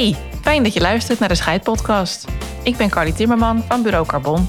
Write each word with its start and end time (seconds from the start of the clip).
Hey, 0.00 0.16
fijn 0.42 0.62
dat 0.62 0.72
je 0.72 0.80
luistert 0.80 1.18
naar 1.18 1.28
de 1.28 1.34
Scheidpodcast. 1.34 2.24
Ik 2.62 2.76
ben 2.76 2.90
Carly 2.90 3.12
Timmerman 3.12 3.64
van 3.68 3.82
Bureau 3.82 4.06
Carbon, 4.06 4.48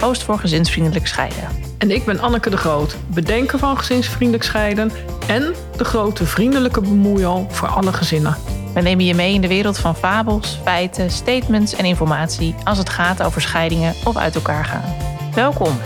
host 0.00 0.22
voor 0.22 0.38
gezinsvriendelijk 0.38 1.06
scheiden. 1.06 1.48
En 1.78 1.90
ik 1.90 2.04
ben 2.04 2.20
Anneke 2.20 2.50
de 2.50 2.56
Groot, 2.56 2.96
bedenker 3.08 3.58
van 3.58 3.78
gezinsvriendelijk 3.78 4.44
scheiden 4.44 4.90
en 5.26 5.54
de 5.76 5.84
grote 5.84 6.26
vriendelijke 6.26 6.80
bemoeial 6.80 7.46
voor 7.50 7.68
alle 7.68 7.92
gezinnen. 7.92 8.36
We 8.74 8.80
nemen 8.80 9.04
je 9.04 9.14
mee 9.14 9.34
in 9.34 9.40
de 9.40 9.48
wereld 9.48 9.78
van 9.78 9.96
fabels, 9.96 10.60
feiten, 10.64 11.10
statements 11.10 11.74
en 11.74 11.84
informatie 11.84 12.54
als 12.64 12.78
het 12.78 12.88
gaat 12.88 13.22
over 13.22 13.40
scheidingen 13.40 13.94
of 14.04 14.16
uit 14.16 14.34
elkaar 14.34 14.64
gaan. 14.64 14.94
Welkom. 15.34 15.78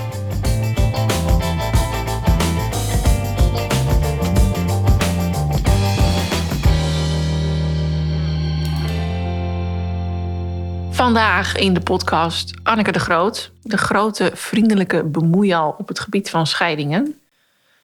Vandaag 11.02 11.56
in 11.56 11.74
de 11.74 11.80
podcast 11.80 12.52
Anneke 12.62 12.92
de 12.92 12.98
Groot, 12.98 13.50
de 13.62 13.76
grote 13.76 14.30
vriendelijke 14.34 15.04
bemoeial 15.04 15.75
op 15.78 15.88
het 15.88 16.00
gebied 16.00 16.30
van 16.30 16.46
scheidingen. 16.46 17.20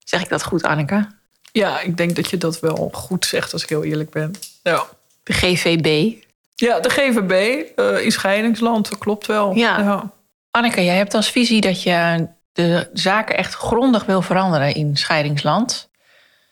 Zeg 0.05 0.23
ik 0.23 0.29
dat 0.29 0.45
goed, 0.45 0.63
Anneke? 0.63 1.07
Ja, 1.53 1.81
ik 1.81 1.97
denk 1.97 2.17
dat 2.17 2.31
je 2.31 2.37
dat 2.37 2.61
wel 2.61 2.91
goed 2.93 3.25
zegt 3.25 3.53
als 3.53 3.63
ik 3.63 3.69
heel 3.69 3.85
eerlijk 3.85 4.11
ben. 4.11 4.35
Ja. 4.63 4.85
De 5.23 5.33
GVB. 5.33 6.15
Ja, 6.55 6.81
de 6.81 6.91
GVB 6.91 7.65
uh, 7.77 8.05
in 8.05 8.13
scheidingsland, 8.13 8.91
dat 8.91 8.99
klopt 8.99 9.27
wel. 9.27 9.55
Ja. 9.55 9.79
ja. 9.79 10.11
Anneke, 10.51 10.85
jij 10.85 10.97
hebt 10.97 11.15
als 11.15 11.31
visie 11.31 11.61
dat 11.61 11.83
je 11.83 12.27
de 12.53 12.91
zaken 12.93 13.37
echt 13.37 13.55
grondig 13.55 14.05
wil 14.05 14.23
veranderen 14.23 14.75
in 14.75 14.97
scheidingsland. 14.97 15.89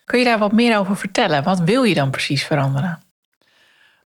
Kun 0.05 0.19
je 0.19 0.25
daar 0.25 0.39
wat 0.39 0.53
meer 0.53 0.79
over 0.79 0.97
vertellen? 0.97 1.43
Wat 1.43 1.61
wil 1.61 1.83
je 1.83 1.95
dan 1.95 2.11
precies 2.11 2.45
veranderen? 2.45 3.06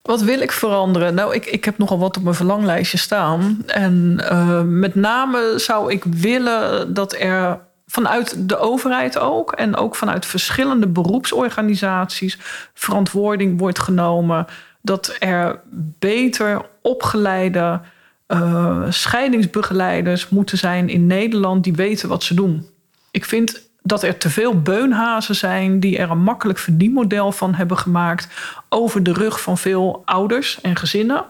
Wat 0.08 0.22
wil 0.22 0.40
ik 0.40 0.52
veranderen? 0.52 1.14
Nou, 1.14 1.34
ik, 1.34 1.46
ik 1.46 1.64
heb 1.64 1.78
nogal 1.78 1.98
wat 1.98 2.16
op 2.16 2.22
mijn 2.22 2.34
verlanglijstje 2.34 2.98
staan. 2.98 3.62
En 3.66 4.18
uh, 4.20 4.62
met 4.62 4.94
name 4.94 5.54
zou 5.56 5.92
ik 5.92 6.04
willen 6.04 6.94
dat 6.94 7.12
er 7.12 7.60
vanuit 7.86 8.48
de 8.48 8.58
overheid 8.58 9.18
ook 9.18 9.52
en 9.52 9.76
ook 9.76 9.94
vanuit 9.94 10.26
verschillende 10.26 10.86
beroepsorganisaties 10.86 12.38
verantwoording 12.74 13.58
wordt 13.58 13.78
genomen 13.78 14.46
dat 14.82 15.16
er 15.18 15.60
beter 15.98 16.66
opgeleide 16.82 17.80
uh, 18.28 18.82
scheidingsbegeleiders 18.88 20.28
moeten 20.28 20.58
zijn 20.58 20.88
in 20.88 21.06
Nederland 21.06 21.64
die 21.64 21.74
weten 21.74 22.08
wat 22.08 22.22
ze 22.22 22.34
doen. 22.34 22.66
Ik 23.10 23.24
vind 23.24 23.67
dat 23.88 24.02
er 24.02 24.18
te 24.18 24.30
veel 24.30 24.62
beunhazen 24.62 25.34
zijn 25.34 25.80
die 25.80 25.98
er 25.98 26.10
een 26.10 26.22
makkelijk 26.22 26.58
verdienmodel 26.58 27.32
van 27.32 27.54
hebben 27.54 27.78
gemaakt 27.78 28.28
over 28.68 29.02
de 29.02 29.12
rug 29.12 29.40
van 29.40 29.58
veel 29.58 30.02
ouders 30.04 30.60
en 30.60 30.76
gezinnen. 30.76 31.24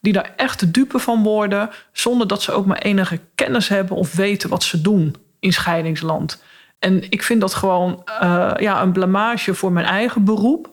Die 0.00 0.12
daar 0.12 0.32
echt 0.36 0.60
de 0.60 0.70
dupe 0.70 0.98
van 0.98 1.22
worden, 1.22 1.70
zonder 1.92 2.26
dat 2.26 2.42
ze 2.42 2.52
ook 2.52 2.66
maar 2.66 2.78
enige 2.78 3.20
kennis 3.34 3.68
hebben 3.68 3.96
of 3.96 4.14
weten 4.14 4.48
wat 4.48 4.62
ze 4.62 4.80
doen 4.80 5.16
in 5.40 5.52
scheidingsland. 5.52 6.42
En 6.78 7.10
ik 7.10 7.22
vind 7.22 7.40
dat 7.40 7.54
gewoon 7.54 8.04
uh, 8.22 8.52
ja, 8.56 8.82
een 8.82 8.92
blamage 8.92 9.54
voor 9.54 9.72
mijn 9.72 9.86
eigen 9.86 10.24
beroep. 10.24 10.70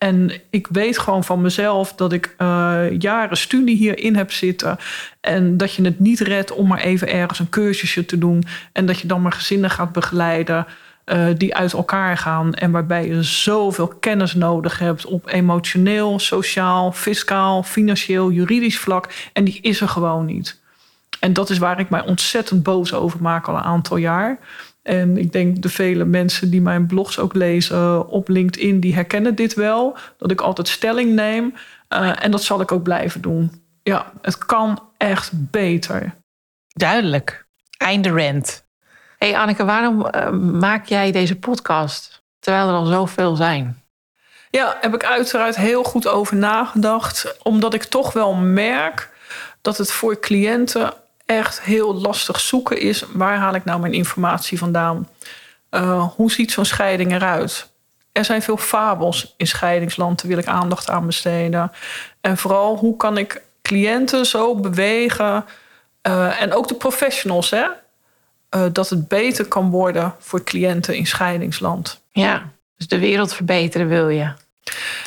En 0.00 0.32
ik 0.50 0.66
weet 0.66 0.98
gewoon 0.98 1.24
van 1.24 1.40
mezelf 1.40 1.92
dat 1.92 2.12
ik 2.12 2.34
uh, 2.38 2.82
jaren 2.98 3.36
studie 3.36 3.76
hierin 3.76 4.16
heb 4.16 4.32
zitten. 4.32 4.78
En 5.20 5.56
dat 5.56 5.74
je 5.74 5.84
het 5.84 5.98
niet 5.98 6.20
redt 6.20 6.52
om 6.52 6.68
maar 6.68 6.80
even 6.80 7.08
ergens 7.08 7.38
een 7.38 7.48
cursusje 7.48 8.04
te 8.04 8.18
doen. 8.18 8.44
En 8.72 8.86
dat 8.86 9.00
je 9.00 9.06
dan 9.06 9.22
maar 9.22 9.32
gezinnen 9.32 9.70
gaat 9.70 9.92
begeleiden 9.92 10.66
uh, 11.06 11.26
die 11.36 11.54
uit 11.54 11.72
elkaar 11.72 12.16
gaan. 12.16 12.54
En 12.54 12.70
waarbij 12.70 13.06
je 13.06 13.22
zoveel 13.22 13.88
kennis 13.88 14.34
nodig 14.34 14.78
hebt 14.78 15.06
op 15.06 15.28
emotioneel, 15.28 16.18
sociaal, 16.18 16.92
fiscaal, 16.92 17.62
financieel, 17.62 18.30
juridisch 18.30 18.78
vlak. 18.78 19.08
En 19.32 19.44
die 19.44 19.58
is 19.60 19.80
er 19.80 19.88
gewoon 19.88 20.24
niet. 20.24 20.60
En 21.20 21.32
dat 21.32 21.50
is 21.50 21.58
waar 21.58 21.80
ik 21.80 21.90
mij 21.90 22.04
ontzettend 22.04 22.62
boos 22.62 22.94
over 22.94 23.22
maak 23.22 23.48
al 23.48 23.54
een 23.54 23.62
aantal 23.62 23.96
jaar. 23.96 24.38
En 24.90 25.16
ik 25.16 25.32
denk 25.32 25.62
de 25.62 25.68
vele 25.68 26.04
mensen 26.04 26.50
die 26.50 26.60
mijn 26.60 26.86
blogs 26.86 27.18
ook 27.18 27.34
lezen 27.34 28.08
op 28.08 28.28
LinkedIn, 28.28 28.80
die 28.80 28.94
herkennen 28.94 29.34
dit 29.34 29.54
wel. 29.54 29.96
Dat 30.16 30.30
ik 30.30 30.40
altijd 30.40 30.68
stelling 30.68 31.12
neem. 31.12 31.54
Uh, 31.88 32.24
en 32.24 32.30
dat 32.30 32.42
zal 32.42 32.60
ik 32.60 32.72
ook 32.72 32.82
blijven 32.82 33.20
doen. 33.20 33.62
Ja, 33.82 34.12
het 34.22 34.38
kan 34.38 34.82
echt 34.96 35.30
beter. 35.34 36.14
Duidelijk. 36.68 37.46
Einde 37.76 38.12
rent. 38.12 38.64
hey 39.18 39.38
Anneke, 39.38 39.64
waarom 39.64 40.06
uh, 40.06 40.30
maak 40.60 40.86
jij 40.86 41.12
deze 41.12 41.38
podcast 41.38 42.22
terwijl 42.38 42.68
er 42.68 42.74
al 42.74 42.86
zoveel 42.86 43.36
zijn? 43.36 43.82
Ja, 44.50 44.76
heb 44.80 44.94
ik 44.94 45.04
uiteraard 45.04 45.56
heel 45.56 45.82
goed 45.82 46.06
over 46.06 46.36
nagedacht. 46.36 47.36
Omdat 47.42 47.74
ik 47.74 47.84
toch 47.84 48.12
wel 48.12 48.34
merk 48.34 49.10
dat 49.60 49.78
het 49.78 49.92
voor 49.92 50.20
cliënten 50.20 50.92
echt 51.30 51.60
heel 51.60 51.94
lastig 51.94 52.40
zoeken 52.40 52.80
is... 52.80 53.04
waar 53.12 53.36
haal 53.36 53.54
ik 53.54 53.64
nou 53.64 53.80
mijn 53.80 53.92
informatie 53.92 54.58
vandaan? 54.58 55.08
Uh, 55.70 56.08
hoe 56.16 56.32
ziet 56.32 56.52
zo'n 56.52 56.64
scheiding 56.64 57.12
eruit? 57.12 57.70
Er 58.12 58.24
zijn 58.24 58.42
veel 58.42 58.56
fabels 58.56 59.34
in 59.36 59.46
scheidingsland, 59.46 60.18
daar 60.18 60.30
wil 60.30 60.38
ik 60.38 60.46
aandacht 60.46 60.90
aan 60.90 61.06
besteden. 61.06 61.72
En 62.20 62.36
vooral, 62.36 62.76
hoe 62.76 62.96
kan 62.96 63.18
ik 63.18 63.42
cliënten 63.62 64.26
zo 64.26 64.54
bewegen... 64.54 65.44
Uh, 66.08 66.42
en 66.42 66.52
ook 66.52 66.68
de 66.68 66.74
professionals, 66.74 67.50
hè? 67.50 67.66
Uh, 68.56 68.64
dat 68.72 68.88
het 68.88 69.08
beter 69.08 69.46
kan 69.46 69.70
worden 69.70 70.14
voor 70.18 70.44
cliënten 70.44 70.96
in 70.96 71.06
scheidingsland. 71.06 72.00
Ja, 72.12 72.50
dus 72.76 72.88
de 72.88 72.98
wereld 72.98 73.34
verbeteren 73.34 73.88
wil 73.88 74.08
je. 74.08 74.32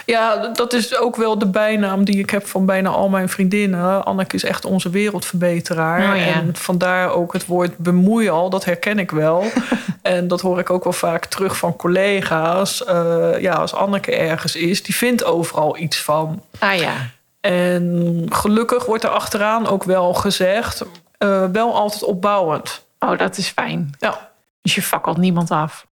Ja, 0.06 0.48
dat 0.48 0.74
is 0.74 0.98
ook 0.98 1.16
wel 1.16 1.38
de 1.38 1.48
bijnaam 1.48 2.04
die 2.04 2.20
ik 2.20 2.30
heb 2.30 2.48
van 2.48 2.66
bijna 2.66 2.90
al 2.90 3.10
mijn 3.10 3.30
vriendinnen. 3.30 4.06
Anneke 4.06 4.36
is 4.36 4.44
echt 4.44 4.66
onze 4.66 4.90
wereldverbeteraar. 4.90 6.14
Oh, 6.14 6.18
ja. 6.18 6.26
En 6.26 6.56
vandaar 6.56 7.10
ook 7.10 7.34
het 7.34 7.46
woord 7.46 7.78
bemoeien 7.78 8.32
al, 8.32 8.50
dat 8.50 8.66
herken 8.66 9.00
ik 9.00 9.12
wel. 9.12 9.44
en 10.02 10.28
dat 10.28 10.42
hoor 10.42 10.60
ik 10.60 10.70
ook 10.70 10.84
wel 10.84 10.94
vaak 10.94 11.26
terug 11.26 11.58
van 11.58 11.76
collega's. 11.76 12.84
Uh, 12.90 13.40
ja, 13.40 13.54
als 13.54 13.74
Anneke 13.74 14.16
ergens 14.16 14.56
is, 14.56 14.84
die 14.84 14.96
vindt 14.96 15.24
overal 15.24 15.78
iets 15.78 15.98
van. 15.98 16.44
Ah 16.60 16.76
ja. 16.76 16.94
En 17.42 18.26
gelukkig 18.30 18.86
wordt 18.86 19.04
er 19.04 19.10
achteraan 19.10 19.68
ook 19.68 19.84
wel 19.84 20.14
gezegd, 20.14 20.84
uh, 21.20 21.46
wel 21.52 21.76
altijd 21.76 22.04
opbouwend. 22.04 22.86
Oh, 23.00 23.18
dat 23.18 23.38
is 23.38 23.48
fijn. 23.48 23.96
Ja. 24.00 24.32
Dus 24.62 24.76
je 24.76 24.82
fakkelt 24.82 25.18
niemand 25.18 25.52
af. 25.52 25.86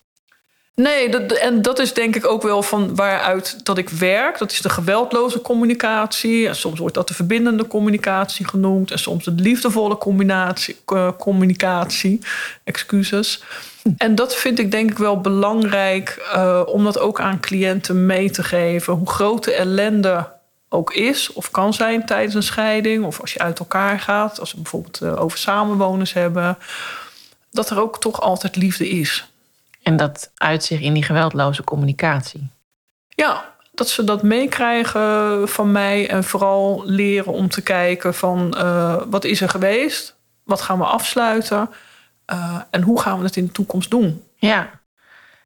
Nee, 0.82 1.08
dat, 1.08 1.32
en 1.32 1.62
dat 1.62 1.78
is 1.78 1.94
denk 1.94 2.16
ik 2.16 2.26
ook 2.26 2.42
wel 2.42 2.62
van 2.62 2.94
waaruit 2.94 3.64
dat 3.64 3.78
ik 3.78 3.88
werk. 3.88 4.38
Dat 4.38 4.52
is 4.52 4.60
de 4.60 4.68
geweldloze 4.68 5.40
communicatie. 5.40 6.48
En 6.48 6.56
soms 6.56 6.78
wordt 6.78 6.94
dat 6.94 7.08
de 7.08 7.14
verbindende 7.14 7.66
communicatie 7.66 8.48
genoemd. 8.48 8.90
En 8.90 8.98
soms 8.98 9.24
de 9.24 9.30
liefdevolle 9.30 9.98
combinatie, 9.98 10.76
uh, 10.92 11.10
communicatie. 11.18 12.20
Excuses. 12.64 13.42
En 13.96 14.14
dat 14.14 14.34
vind 14.34 14.58
ik 14.58 14.70
denk 14.70 14.90
ik 14.90 14.98
wel 14.98 15.20
belangrijk 15.20 16.30
uh, 16.34 16.62
om 16.66 16.84
dat 16.84 16.98
ook 16.98 17.20
aan 17.20 17.40
cliënten 17.40 18.06
mee 18.06 18.30
te 18.30 18.42
geven. 18.42 18.92
Hoe 18.92 19.10
groot 19.10 19.44
de 19.44 19.52
ellende 19.52 20.28
ook 20.68 20.92
is 20.92 21.32
of 21.32 21.50
kan 21.50 21.74
zijn 21.74 22.06
tijdens 22.06 22.34
een 22.34 22.42
scheiding. 22.42 23.04
Of 23.04 23.20
als 23.20 23.32
je 23.32 23.38
uit 23.38 23.58
elkaar 23.58 24.00
gaat. 24.00 24.40
Als 24.40 24.52
we 24.52 24.60
bijvoorbeeld 24.60 25.00
uh, 25.02 25.20
over 25.20 25.38
samenwoners 25.38 26.12
hebben. 26.12 26.58
Dat 27.50 27.70
er 27.70 27.80
ook 27.80 28.00
toch 28.00 28.20
altijd 28.20 28.56
liefde 28.56 28.88
is. 28.88 29.29
En 29.82 29.96
dat 29.96 30.30
uit 30.34 30.64
zich 30.64 30.80
in 30.80 30.92
die 30.92 31.02
geweldloze 31.02 31.64
communicatie. 31.64 32.50
Ja, 33.08 33.54
dat 33.72 33.88
ze 33.88 34.04
dat 34.04 34.22
meekrijgen 34.22 35.48
van 35.48 35.72
mij 35.72 36.08
en 36.08 36.24
vooral 36.24 36.82
leren 36.84 37.32
om 37.32 37.48
te 37.48 37.62
kijken 37.62 38.14
van 38.14 38.54
uh, 38.56 39.02
wat 39.06 39.24
is 39.24 39.40
er 39.40 39.48
geweest, 39.48 40.16
wat 40.44 40.60
gaan 40.60 40.78
we 40.78 40.84
afsluiten 40.84 41.70
uh, 42.32 42.60
en 42.70 42.82
hoe 42.82 43.00
gaan 43.00 43.18
we 43.18 43.24
het 43.24 43.36
in 43.36 43.44
de 43.44 43.52
toekomst 43.52 43.90
doen. 43.90 44.22
Ja, 44.34 44.70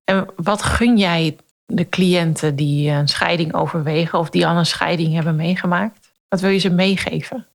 en 0.04 0.26
wat 0.36 0.62
gun 0.62 0.96
jij 0.98 1.36
de 1.66 1.88
cliënten 1.88 2.56
die 2.56 2.90
een 2.90 3.08
scheiding 3.08 3.54
overwegen 3.54 4.18
of 4.18 4.30
die 4.30 4.46
al 4.46 4.56
een 4.56 4.66
scheiding 4.66 5.14
hebben 5.14 5.36
meegemaakt? 5.36 6.12
Wat 6.28 6.40
wil 6.40 6.50
je 6.50 6.58
ze 6.58 6.70
meegeven? 6.70 7.46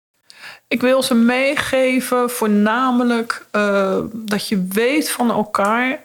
Ik 0.68 0.82
wil 0.82 1.04
ze 1.04 1.14
meegeven 1.14 2.30
voornamelijk 2.30 3.46
uh, 3.52 3.98
dat 4.14 4.48
je 4.48 4.66
weet 4.70 5.12
van 5.12 5.32
elkaar 5.32 6.00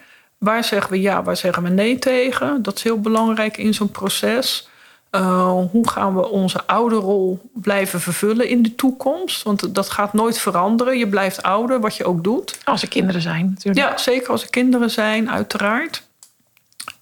Waar 0.45 0.65
zeggen 0.65 0.91
we 0.91 1.01
ja, 1.01 1.23
waar 1.23 1.37
zeggen 1.37 1.63
we 1.63 1.69
nee 1.69 1.99
tegen? 1.99 2.63
Dat 2.63 2.77
is 2.77 2.83
heel 2.83 3.01
belangrijk 3.01 3.57
in 3.57 3.75
zo'n 3.75 3.91
proces. 3.91 4.69
Uh, 5.11 5.61
hoe 5.71 5.89
gaan 5.89 6.15
we 6.15 6.29
onze 6.29 6.67
ouderrol 6.67 7.51
blijven 7.53 8.01
vervullen 8.01 8.49
in 8.49 8.63
de 8.63 8.75
toekomst? 8.75 9.43
Want 9.43 9.75
dat 9.75 9.91
gaat 9.91 10.13
nooit 10.13 10.39
veranderen. 10.39 10.99
Je 10.99 11.09
blijft 11.09 11.43
ouder, 11.43 11.81
wat 11.81 11.97
je 11.97 12.05
ook 12.05 12.25
doet. 12.25 12.59
Als 12.65 12.83
er 12.83 12.89
kinderen 12.89 13.21
zijn, 13.21 13.47
natuurlijk. 13.49 13.87
Ja, 13.87 13.99
zeker 13.99 14.31
als 14.31 14.43
er 14.43 14.51
kinderen 14.51 14.91
zijn, 14.91 15.31
uiteraard. 15.31 16.03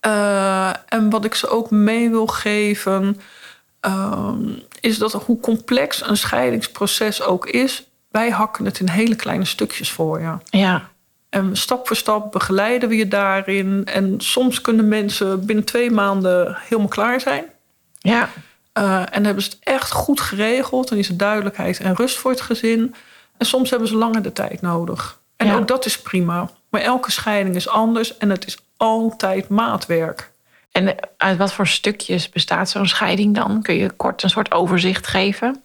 Uh, 0.07 0.69
en 0.89 1.11
wat 1.11 1.25
ik 1.25 1.35
ze 1.35 1.49
ook 1.49 1.71
mee 1.71 2.11
wil 2.11 2.27
geven, 2.27 3.21
uh, 3.87 4.33
is 4.81 4.99
dat 4.99 5.13
hoe 5.13 5.41
complex 5.41 6.07
een 6.07 6.17
scheidingsproces 6.17 7.23
ook 7.23 7.47
is, 7.47 7.87
wij 8.11 8.31
hakken 8.31 8.65
het 8.65 8.81
in 8.81 8.89
hele 8.89 9.17
kleine 9.17 9.45
stukjes 9.45 9.91
voor 9.91 10.21
je. 10.21 10.37
Ja. 10.45 10.91
En 11.33 11.57
stap 11.57 11.87
voor 11.87 11.97
stap 11.97 12.33
begeleiden 12.33 12.89
we 12.89 12.97
je 12.97 13.09
daarin. 13.09 13.83
En 13.85 14.15
soms 14.21 14.61
kunnen 14.61 14.89
mensen 14.89 15.47
binnen 15.47 15.65
twee 15.65 15.91
maanden 15.91 16.57
helemaal 16.61 16.89
klaar 16.89 17.21
zijn. 17.21 17.45
Ja. 17.99 18.29
Uh, 18.79 19.03
en 19.11 19.25
hebben 19.25 19.43
ze 19.43 19.51
het 19.51 19.59
echt 19.61 19.91
goed 19.91 20.21
geregeld. 20.21 20.91
En 20.91 20.99
is 20.99 21.09
er 21.09 21.17
duidelijkheid 21.17 21.81
en 21.81 21.95
rust 21.95 22.19
voor 22.19 22.31
het 22.31 22.41
gezin. 22.41 22.95
En 23.37 23.47
soms 23.47 23.71
hebben 23.71 23.89
ze 23.89 23.97
langer 23.97 24.23
de 24.23 24.33
tijd 24.33 24.61
nodig. 24.61 25.21
En 25.37 25.47
Ja. 25.47 25.57
ook 25.57 25.69
dat 25.69 25.87
is 25.87 25.99
prima. 26.01 26.51
Maar 26.71 26.81
elke 26.81 27.11
scheiding 27.11 27.57
is 27.57 27.69
anders 27.69 28.17
en 28.17 28.31
het 28.31 28.47
is 28.47 28.59
altijd 28.77 29.49
maatwerk. 29.49 30.31
En 30.73 30.95
uit 31.17 31.39
wat 31.39 31.53
voor 31.53 31.67
stukjes 31.67 32.29
bestaat 32.29 32.71
zo'n 32.71 32.87
scheiding 32.87 33.35
dan? 33.35 33.63
Kun 33.63 33.75
je 33.75 33.91
kort 33.91 34.23
een 34.23 34.31
soort 34.31 34.53
overzicht 34.53 35.07
geven? 35.07 35.63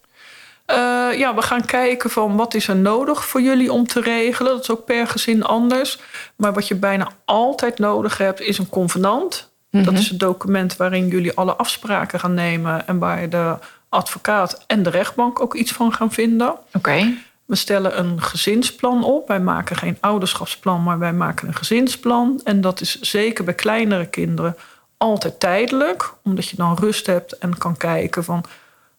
Eh, 0.68 1.18
ja, 1.18 1.36
we 1.36 1.42
gaan 1.42 1.66
kijken 1.66 2.10
van 2.10 2.36
wat 2.36 2.54
is 2.54 2.68
er 2.68 2.76
nodig 2.76 3.26
voor 3.26 3.42
jullie 3.42 3.72
om 3.72 3.88
te 3.88 4.02
regelen. 4.02 4.52
Dat 4.52 4.62
is 4.62 4.70
ook 4.70 4.86
per 4.86 5.08
gezin 5.08 5.44
anders. 5.44 6.00
Maar 6.36 6.54
wat 6.54 6.68
je 6.68 6.76
bijna 6.76 7.12
altijd 7.26 7.80
nodig 7.80 8.18
hebt 8.18 8.42
is 8.42 8.58
een 8.58 8.70
convenant. 8.70 9.50
Dat 9.70 9.94
is 9.94 10.10
het 10.10 10.20
document 10.20 10.78
waarin 10.78 11.08
jullie 11.08 11.34
alle 11.34 11.56
afspraken 11.56 12.20
gaan 12.20 12.34
nemen... 12.34 12.88
en 12.88 13.00
waar 13.00 13.30
de 13.30 13.58
advocaat 13.90 14.64
en 14.68 14.84
de 14.84 14.90
rechtbank 14.90 15.42
ook 15.42 15.56
iets 15.56 15.72
van 15.72 15.94
gaan 15.94 16.12
vinden. 16.12 16.56
Oké. 16.74 17.14
We 17.46 17.56
stellen 17.56 18.00
een 18.00 18.22
gezinsplan 18.22 19.04
op. 19.04 19.28
Wij 19.28 19.40
maken 19.40 19.76
geen 19.76 19.98
ouderschapsplan, 20.00 20.84
maar 20.84 21.00
wij 21.00 21.14
maken 21.14 21.48
een 21.48 21.56
gezinsplan. 21.56 22.42
En 22.44 22.62
dat 22.62 22.82
is 22.82 23.00
zeker 23.00 23.44
bij 23.44 23.54
kleinere 23.54 24.06
kinderen 24.06 24.58
altijd 24.98 25.40
tijdelijk. 25.40 26.14
Omdat 26.24 26.48
je 26.48 26.56
dan 26.56 26.78
rust 26.80 27.06
hebt 27.06 27.38
en 27.38 27.58
kan 27.58 27.78
kijken 27.78 28.24
van... 28.24 28.44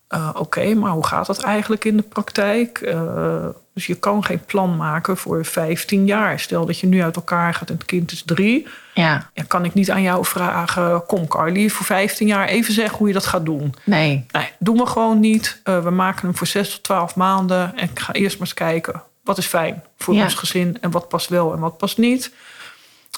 eh, 0.08 0.30
oké, 0.34 0.74
maar 0.74 0.90
hoe 0.90 1.06
gaat 1.06 1.26
dat 1.26 1.42
eigenlijk 1.42 1.84
in 1.84 1.96
de 1.96 2.02
praktijk? 2.02 2.78
Eh, 2.78 3.46
dus 3.74 3.86
je 3.86 3.94
kan 3.94 4.24
geen 4.24 4.40
plan 4.44 4.76
maken 4.76 5.16
voor 5.16 5.44
15 5.44 6.06
jaar. 6.06 6.40
Stel 6.40 6.66
dat 6.66 6.78
je 6.78 6.86
nu 6.86 7.02
uit 7.02 7.16
elkaar 7.16 7.54
gaat 7.54 7.68
en 7.68 7.74
het 7.74 7.84
kind 7.84 8.12
is 8.12 8.22
drie... 8.26 8.66
Ja, 8.94 9.30
Ja, 9.34 9.42
kan 9.48 9.64
ik 9.64 9.74
niet 9.74 9.90
aan 9.90 10.02
jou 10.02 10.24
vragen... 10.24 11.06
kom 11.06 11.28
Carly, 11.28 11.68
voor 11.68 11.86
15 11.86 12.26
jaar 12.26 12.46
even 12.48 12.72
zeggen 12.74 12.98
hoe 12.98 13.06
je 13.08 13.12
dat 13.12 13.26
gaat 13.26 13.44
doen. 13.44 13.74
nee. 13.84 14.26
Nee, 14.30 14.48
doen 14.58 14.76
we 14.76 14.86
gewoon 14.86 15.20
niet. 15.20 15.60
Eh, 15.64 15.82
we 15.82 15.90
maken 15.90 16.26
hem 16.26 16.36
voor 16.36 16.46
6 16.46 16.70
tot 16.70 16.82
12 16.82 17.14
maanden. 17.16 17.72
En 17.76 17.88
ik 17.90 17.98
ga 17.98 18.12
eerst 18.12 18.38
maar 18.38 18.46
eens 18.46 18.56
kijken. 18.56 19.02
Wat 19.24 19.38
is 19.38 19.46
fijn 19.46 19.82
voor 19.98 20.14
Ja. 20.14 20.22
ons 20.22 20.34
gezin 20.34 20.76
en 20.80 20.90
wat 20.90 21.08
past 21.08 21.28
wel 21.28 21.52
en 21.52 21.58
wat 21.60 21.76
past 21.76 21.98
niet. 21.98 22.32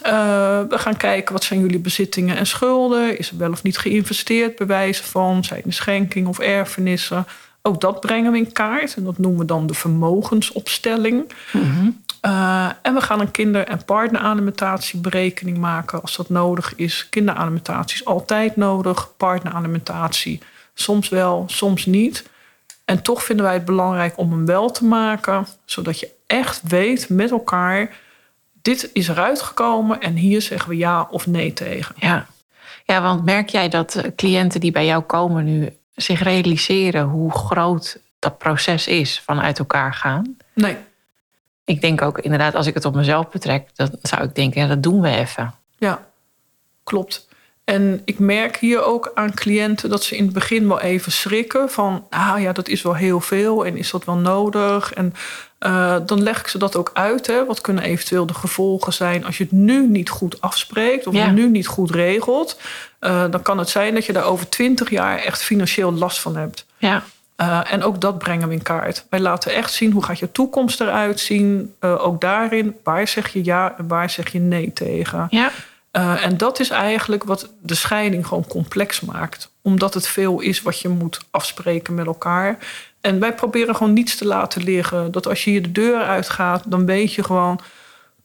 Eh, 0.02 0.60
we 0.68 0.78
gaan 0.78 0.96
kijken 0.96 1.32
wat 1.32 1.44
zijn 1.44 1.60
jullie 1.60 1.78
bezittingen 1.78 2.36
en 2.36 2.46
schulden. 2.46 3.18
Is 3.18 3.30
er 3.30 3.36
wel 3.36 3.50
of 3.50 3.62
niet 3.62 3.78
geïnvesteerd, 3.78 4.56
bewijzen 4.56 5.04
van. 5.04 5.44
Zijn 5.44 5.62
er 5.66 5.72
schenkingen 5.72 6.28
of 6.28 6.38
erfenissen. 6.38 7.26
Ook 7.62 7.80
dat 7.80 8.00
brengen 8.00 8.32
we 8.32 8.38
in 8.38 8.52
kaart. 8.52 8.94
En 8.96 9.04
dat 9.04 9.18
noemen 9.18 9.40
we 9.40 9.46
dan 9.46 9.66
de 9.66 9.74
vermogensopstelling. 9.74 11.32
Eh, 12.20 12.68
en 12.82 12.94
we 12.94 13.00
gaan 13.00 13.20
een 13.20 13.30
kinder- 13.30 13.66
en 13.66 13.84
partneralimentatie-berekening 13.84 15.58
maken 15.58 16.00
als 16.00 16.16
dat 16.16 16.28
nodig 16.28 16.74
is. 16.74 17.08
Kinderalimentatie 17.08 17.94
is 17.96 18.04
altijd 18.04 18.56
nodig. 18.56 19.16
Partneralimentatie 19.16 20.40
soms 20.74 21.08
wel, 21.08 21.44
soms 21.46 21.86
niet. 21.86 22.28
En 22.84 23.02
toch 23.02 23.24
vinden 23.24 23.44
wij 23.44 23.54
het 23.54 23.64
belangrijk 23.64 24.18
om 24.18 24.30
hem 24.30 24.46
wel 24.46 24.70
te 24.70 24.84
maken, 24.84 25.46
zodat 25.64 26.00
je 26.00 26.10
echt 26.26 26.62
weet 26.68 27.08
met 27.08 27.30
elkaar: 27.30 27.96
dit 28.62 28.90
is 28.92 29.08
eruit 29.08 29.42
gekomen 29.42 30.00
en 30.00 30.14
hier 30.14 30.42
zeggen 30.42 30.68
we 30.70 30.76
ja 30.76 31.06
of 31.10 31.26
nee 31.26 31.52
tegen. 31.52 31.94
Ja. 31.98 32.26
ja, 32.84 33.02
want 33.02 33.24
merk 33.24 33.48
jij 33.48 33.68
dat 33.68 33.94
eh, 33.94 34.10
cliënten 34.16 34.60
die 34.60 34.72
bij 34.72 34.86
jou 34.86 35.02
komen 35.02 35.44
nu 35.44 35.76
zich 35.94 36.22
realiseren 36.22 37.04
hoe 37.04 37.32
groot 37.32 38.00
dat 38.18 38.38
proces 38.38 38.86
is 38.86 39.20
van 39.20 39.40
uit 39.40 39.58
elkaar 39.58 39.94
gaan? 39.94 40.36
Nee, 40.54 40.76
Ik 41.64 41.80
denk 41.80 42.02
ook 42.02 42.18
inderdaad, 42.18 42.54
als 42.54 42.66
ik 42.66 42.74
het 42.74 42.84
op 42.84 42.94
mezelf 42.94 43.28
betrek, 43.28 43.68
dan 43.74 43.90
zou 44.02 44.22
ik 44.22 44.34
denken, 44.34 44.60
ja, 44.60 44.66
dat 44.66 44.82
doen 44.82 45.00
we 45.00 45.08
even. 45.08 45.54
ja, 45.78 46.08
klopt. 46.84 47.28
En 47.70 48.02
ik 48.04 48.18
merk 48.18 48.56
hier 48.56 48.84
ook 48.84 49.10
aan 49.14 49.34
cliënten 49.34 49.90
dat 49.90 50.02
ze 50.04 50.16
in 50.16 50.24
het 50.24 50.32
begin 50.32 50.68
wel 50.68 50.80
even 50.80 51.12
schrikken 51.12 51.70
van, 51.70 52.06
ah 52.10 52.40
ja, 52.40 52.52
dat 52.52 52.68
is 52.68 52.82
wel 52.82 52.94
heel 52.94 53.20
veel 53.20 53.66
en 53.66 53.76
is 53.76 53.90
dat 53.90 54.04
wel 54.04 54.16
nodig? 54.16 54.92
En 54.92 55.14
eh, 55.58 55.96
dan 56.06 56.22
leg 56.22 56.40
ik 56.40 56.46
ze 56.46 56.58
dat 56.58 56.76
ook 56.76 56.90
uit. 56.94 57.26
Hè. 57.26 57.44
Wat 57.44 57.60
kunnen 57.60 57.84
eventueel 57.84 58.26
de 58.26 58.34
gevolgen 58.34 58.92
zijn 58.92 59.24
als 59.24 59.38
je 59.38 59.42
het 59.42 59.52
nu 59.52 59.86
niet 59.88 60.08
goed 60.10 60.40
afspreekt 60.40 61.06
of 61.06 61.14
Ja. 61.14 61.30
nu 61.30 61.48
niet 61.48 61.66
goed 61.66 61.90
regelt? 61.90 62.60
Eh, 62.98 63.24
dan 63.30 63.42
kan 63.42 63.58
het 63.58 63.68
zijn 63.68 63.94
dat 63.94 64.06
je 64.06 64.12
daar 64.12 64.24
over 64.24 64.48
twintig 64.48 64.90
jaar 64.90 65.18
echt 65.18 65.42
financieel 65.42 65.92
last 65.92 66.20
van 66.20 66.36
hebt. 66.36 66.66
Ja, 66.78 67.02
Uh, 67.40 67.72
en 67.72 67.82
ook 67.82 68.00
dat 68.00 68.18
brengen 68.18 68.48
we 68.48 68.54
in 68.54 68.62
kaart. 68.62 69.04
Wij 69.10 69.20
laten 69.20 69.52
echt 69.54 69.72
zien 69.72 69.92
hoe 69.92 70.04
gaat 70.04 70.18
je 70.18 70.32
toekomst 70.32 70.80
eruit 70.80 71.20
zien. 71.20 71.74
Ook 71.80 72.20
daarin, 72.20 72.76
waar 72.84 73.08
zeg 73.08 73.28
je 73.32 73.44
ja 73.44 73.74
en 73.78 73.88
waar 73.88 74.10
zeg 74.10 74.32
je 74.32 74.38
nee 74.38 74.72
tegen. 74.72 75.26
ja, 75.30 75.50
Uh, 75.92 76.24
en 76.24 76.36
dat 76.36 76.60
is 76.60 76.70
eigenlijk 76.70 77.24
wat 77.24 77.52
de 77.62 77.74
scheiding 77.74 78.26
gewoon 78.26 78.46
complex 78.46 79.00
maakt. 79.00 79.52
Omdat 79.62 79.94
het 79.94 80.08
veel 80.08 80.40
is 80.40 80.62
wat 80.62 80.80
je 80.80 80.88
moet 80.88 81.20
afspreken 81.30 81.94
met 81.94 82.06
elkaar. 82.06 82.58
En 83.00 83.20
wij 83.20 83.34
proberen 83.34 83.76
gewoon 83.76 83.92
niets 83.92 84.16
te 84.16 84.26
laten 84.26 84.62
liggen. 84.62 85.12
Dat 85.12 85.28
als 85.28 85.44
je 85.44 85.50
hier 85.50 85.62
de 85.62 85.72
deur 85.72 86.02
uitgaat, 86.02 86.62
dan 86.66 86.86
weet 86.86 87.14
je 87.14 87.24
gewoon... 87.24 87.60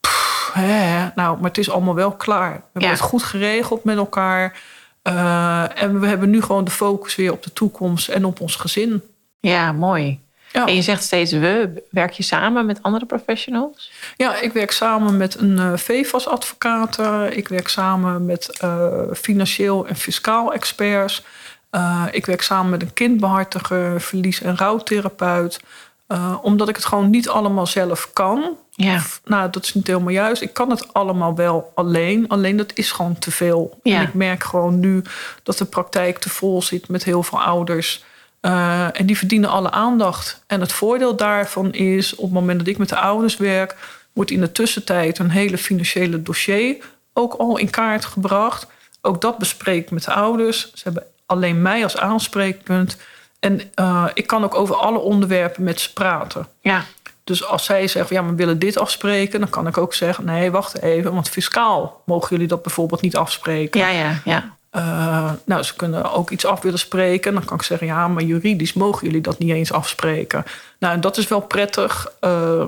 pff, 0.01 0.50
hè, 0.53 1.07
nou, 1.15 1.38
maar 1.38 1.50
het 1.50 1.57
is 1.57 1.69
allemaal 1.69 1.95
wel 1.95 2.12
klaar. 2.12 2.53
We 2.53 2.62
hebben 2.71 2.89
het 2.89 3.00
goed 3.00 3.23
geregeld 3.23 3.83
met 3.83 3.97
elkaar. 3.97 4.59
Uh, 5.03 5.81
en 5.81 6.00
we 6.00 6.07
hebben 6.07 6.29
nu 6.29 6.41
gewoon 6.41 6.63
de 6.63 6.71
focus 6.71 7.15
weer 7.15 7.31
op 7.31 7.44
de 7.44 7.53
toekomst 7.53 8.09
en 8.09 8.25
op 8.25 8.41
ons 8.41 8.56
gezin. 8.56 9.03
ja, 9.39 9.71
mooi. 9.71 10.25
Ja. 10.56 10.66
En 10.66 10.75
je 10.75 10.81
zegt 10.81 11.04
steeds 11.04 11.31
we. 11.31 11.84
Werk 11.90 12.12
je 12.12 12.24
samen 12.24 12.66
met 12.66 12.84
andere 12.84 13.06
professionals? 13.06 13.92
Ja, 14.18 14.42
ik 14.42 14.54
werk 14.54 14.72
samen 14.72 15.18
met 15.18 15.40
een 15.40 15.57
uh, 15.57 15.72
VFAS-advocaat. 15.75 17.00
ik 17.31 17.48
werk 17.48 17.68
samen 17.68 18.25
met 18.25 18.60
uh, 18.63 18.88
financieel 19.13 19.88
en 19.88 19.96
fiscaal 19.96 20.54
experts. 20.54 21.24
Uh, 21.72 22.06
ik 22.12 22.25
werk 22.25 22.42
samen 22.42 22.69
met 22.69 22.81
een 22.81 22.94
kindbehartiger, 22.94 24.02
verlies- 24.02 24.42
en 24.42 24.57
rouwtherapeut. 24.57 25.60
Uh, 26.07 26.38
omdat 26.42 26.69
ik 26.69 26.75
het 26.75 26.86
gewoon 26.86 27.10
niet 27.10 27.30
allemaal 27.30 27.68
zelf 27.68 28.10
kan. 28.13 28.57
Ja. 28.72 28.96
Of, 28.96 29.22
nou, 29.25 29.50
dat 29.50 29.63
is 29.63 29.74
niet 29.74 29.88
helemaal 29.88 30.10
juist. 30.10 30.42
Ik 30.42 30.54
kan 30.54 30.69
het 30.69 30.94
allemaal 30.94 31.36
wel 31.36 31.72
alleen. 31.75 32.28
Alleen 32.28 32.57
dat 32.57 32.72
is 32.74 32.92
gewoon 32.92 33.19
te 33.19 33.31
veel. 33.31 33.80
Ja. 33.84 33.96
En 33.98 34.02
ik 34.02 34.13
merk 34.13 34.44
gewoon 34.44 34.80
nu 34.80 35.02
dat 35.44 35.57
de 35.57 35.66
praktijk 35.66 36.18
te 36.18 36.30
vol 36.30 36.62
zit 36.62 36.88
met 36.88 37.04
heel 37.04 37.24
veel 37.24 37.42
ouders. 37.42 38.04
Uh, 38.45 39.00
en 39.00 39.06
die 39.06 39.18
verdienen 39.18 39.50
alle 39.50 39.71
aandacht. 39.71 40.44
En 40.47 40.59
het 40.62 40.71
voordeel 40.71 41.15
daarvan 41.15 41.71
is, 41.71 42.15
op 42.15 42.24
het 42.24 42.33
moment 42.33 42.59
dat 42.59 42.68
ik 42.68 42.77
met 42.77 42.89
de 42.89 42.97
ouders 42.97 43.38
werk, 43.38 43.75
wordt 44.13 44.31
in 44.31 44.39
de 44.39 44.51
tussentijd 44.51 45.19
een 45.19 45.30
hele 45.30 45.57
financiële 45.57 46.21
dossier 46.21 46.77
ook 47.13 47.33
al 47.33 47.57
in 47.57 47.69
kaart 47.69 48.06
gebracht. 48.06 48.68
Ook 49.02 49.21
dat 49.21 49.37
bespreek 49.37 49.83
ik 49.83 49.92
met 49.92 50.04
de 50.04 50.14
ouders. 50.14 50.71
Ze 50.73 50.81
hebben 50.83 51.04
alleen 51.25 51.61
mij 51.61 51.83
als 51.83 51.97
aanspreekpunt. 51.97 52.97
En 53.40 53.61
uh, 53.75 54.06
ik 54.14 54.28
kan 54.28 54.44
ook 54.44 54.56
over 54.56 54.75
alle 54.75 54.99
onderwerpen 54.99 55.64
met 55.64 55.80
ze 55.80 55.94
praten. 55.94 56.47
Ja. 56.61 56.83
Dus 57.23 57.45
als 57.45 57.66
zij 57.66 57.87
zeggen, 57.87 58.16
ja, 58.16 58.25
we 58.25 58.35
willen 58.35 58.59
dit 58.59 58.78
afspreken, 58.78 59.40
dan 59.40 59.49
kan 59.49 59.68
ik 59.68 59.78
ook 59.78 59.94
zeggen, 59.94 60.25
nee, 60.25 60.52
wacht 60.52 60.81
even, 60.81 61.14
want 61.14 61.30
fiscaal 61.30 62.02
mogen 62.06 62.30
jullie 62.30 62.47
dat 62.47 62.61
bijvoorbeeld 62.61 63.02
niet 63.02 63.16
afspreken. 63.16 63.80
Ja, 63.80 63.90
ja, 63.90 64.21
ja. 64.25 64.55
Uh, 64.75 65.31
nou, 65.45 65.63
ze 65.63 65.75
kunnen 65.75 66.11
ook 66.11 66.29
iets 66.31 66.45
af 66.45 66.61
willen 66.61 66.79
spreken. 66.79 67.33
Dan 67.33 67.45
kan 67.45 67.57
ik 67.57 67.63
zeggen, 67.63 67.87
ja, 67.87 68.07
maar 68.07 68.23
juridisch 68.23 68.73
mogen 68.73 69.05
jullie 69.05 69.21
dat 69.21 69.37
niet 69.37 69.51
eens 69.51 69.71
afspreken. 69.71 70.45
Nou, 70.79 70.94
en 70.94 71.01
dat 71.01 71.17
is 71.17 71.27
wel 71.27 71.41
prettig. 71.41 72.11
Uh, 72.21 72.63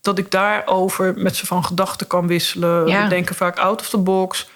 dat 0.00 0.18
ik 0.18 0.30
daarover 0.30 1.14
met 1.16 1.36
ze 1.36 1.46
van 1.46 1.64
gedachten 1.64 2.06
kan 2.06 2.26
wisselen. 2.26 2.86
Ja. 2.86 3.02
We 3.02 3.08
denken 3.08 3.34
vaak 3.34 3.58
out 3.58 3.80
of 3.80 3.88
the 3.88 3.98
box. 3.98 4.48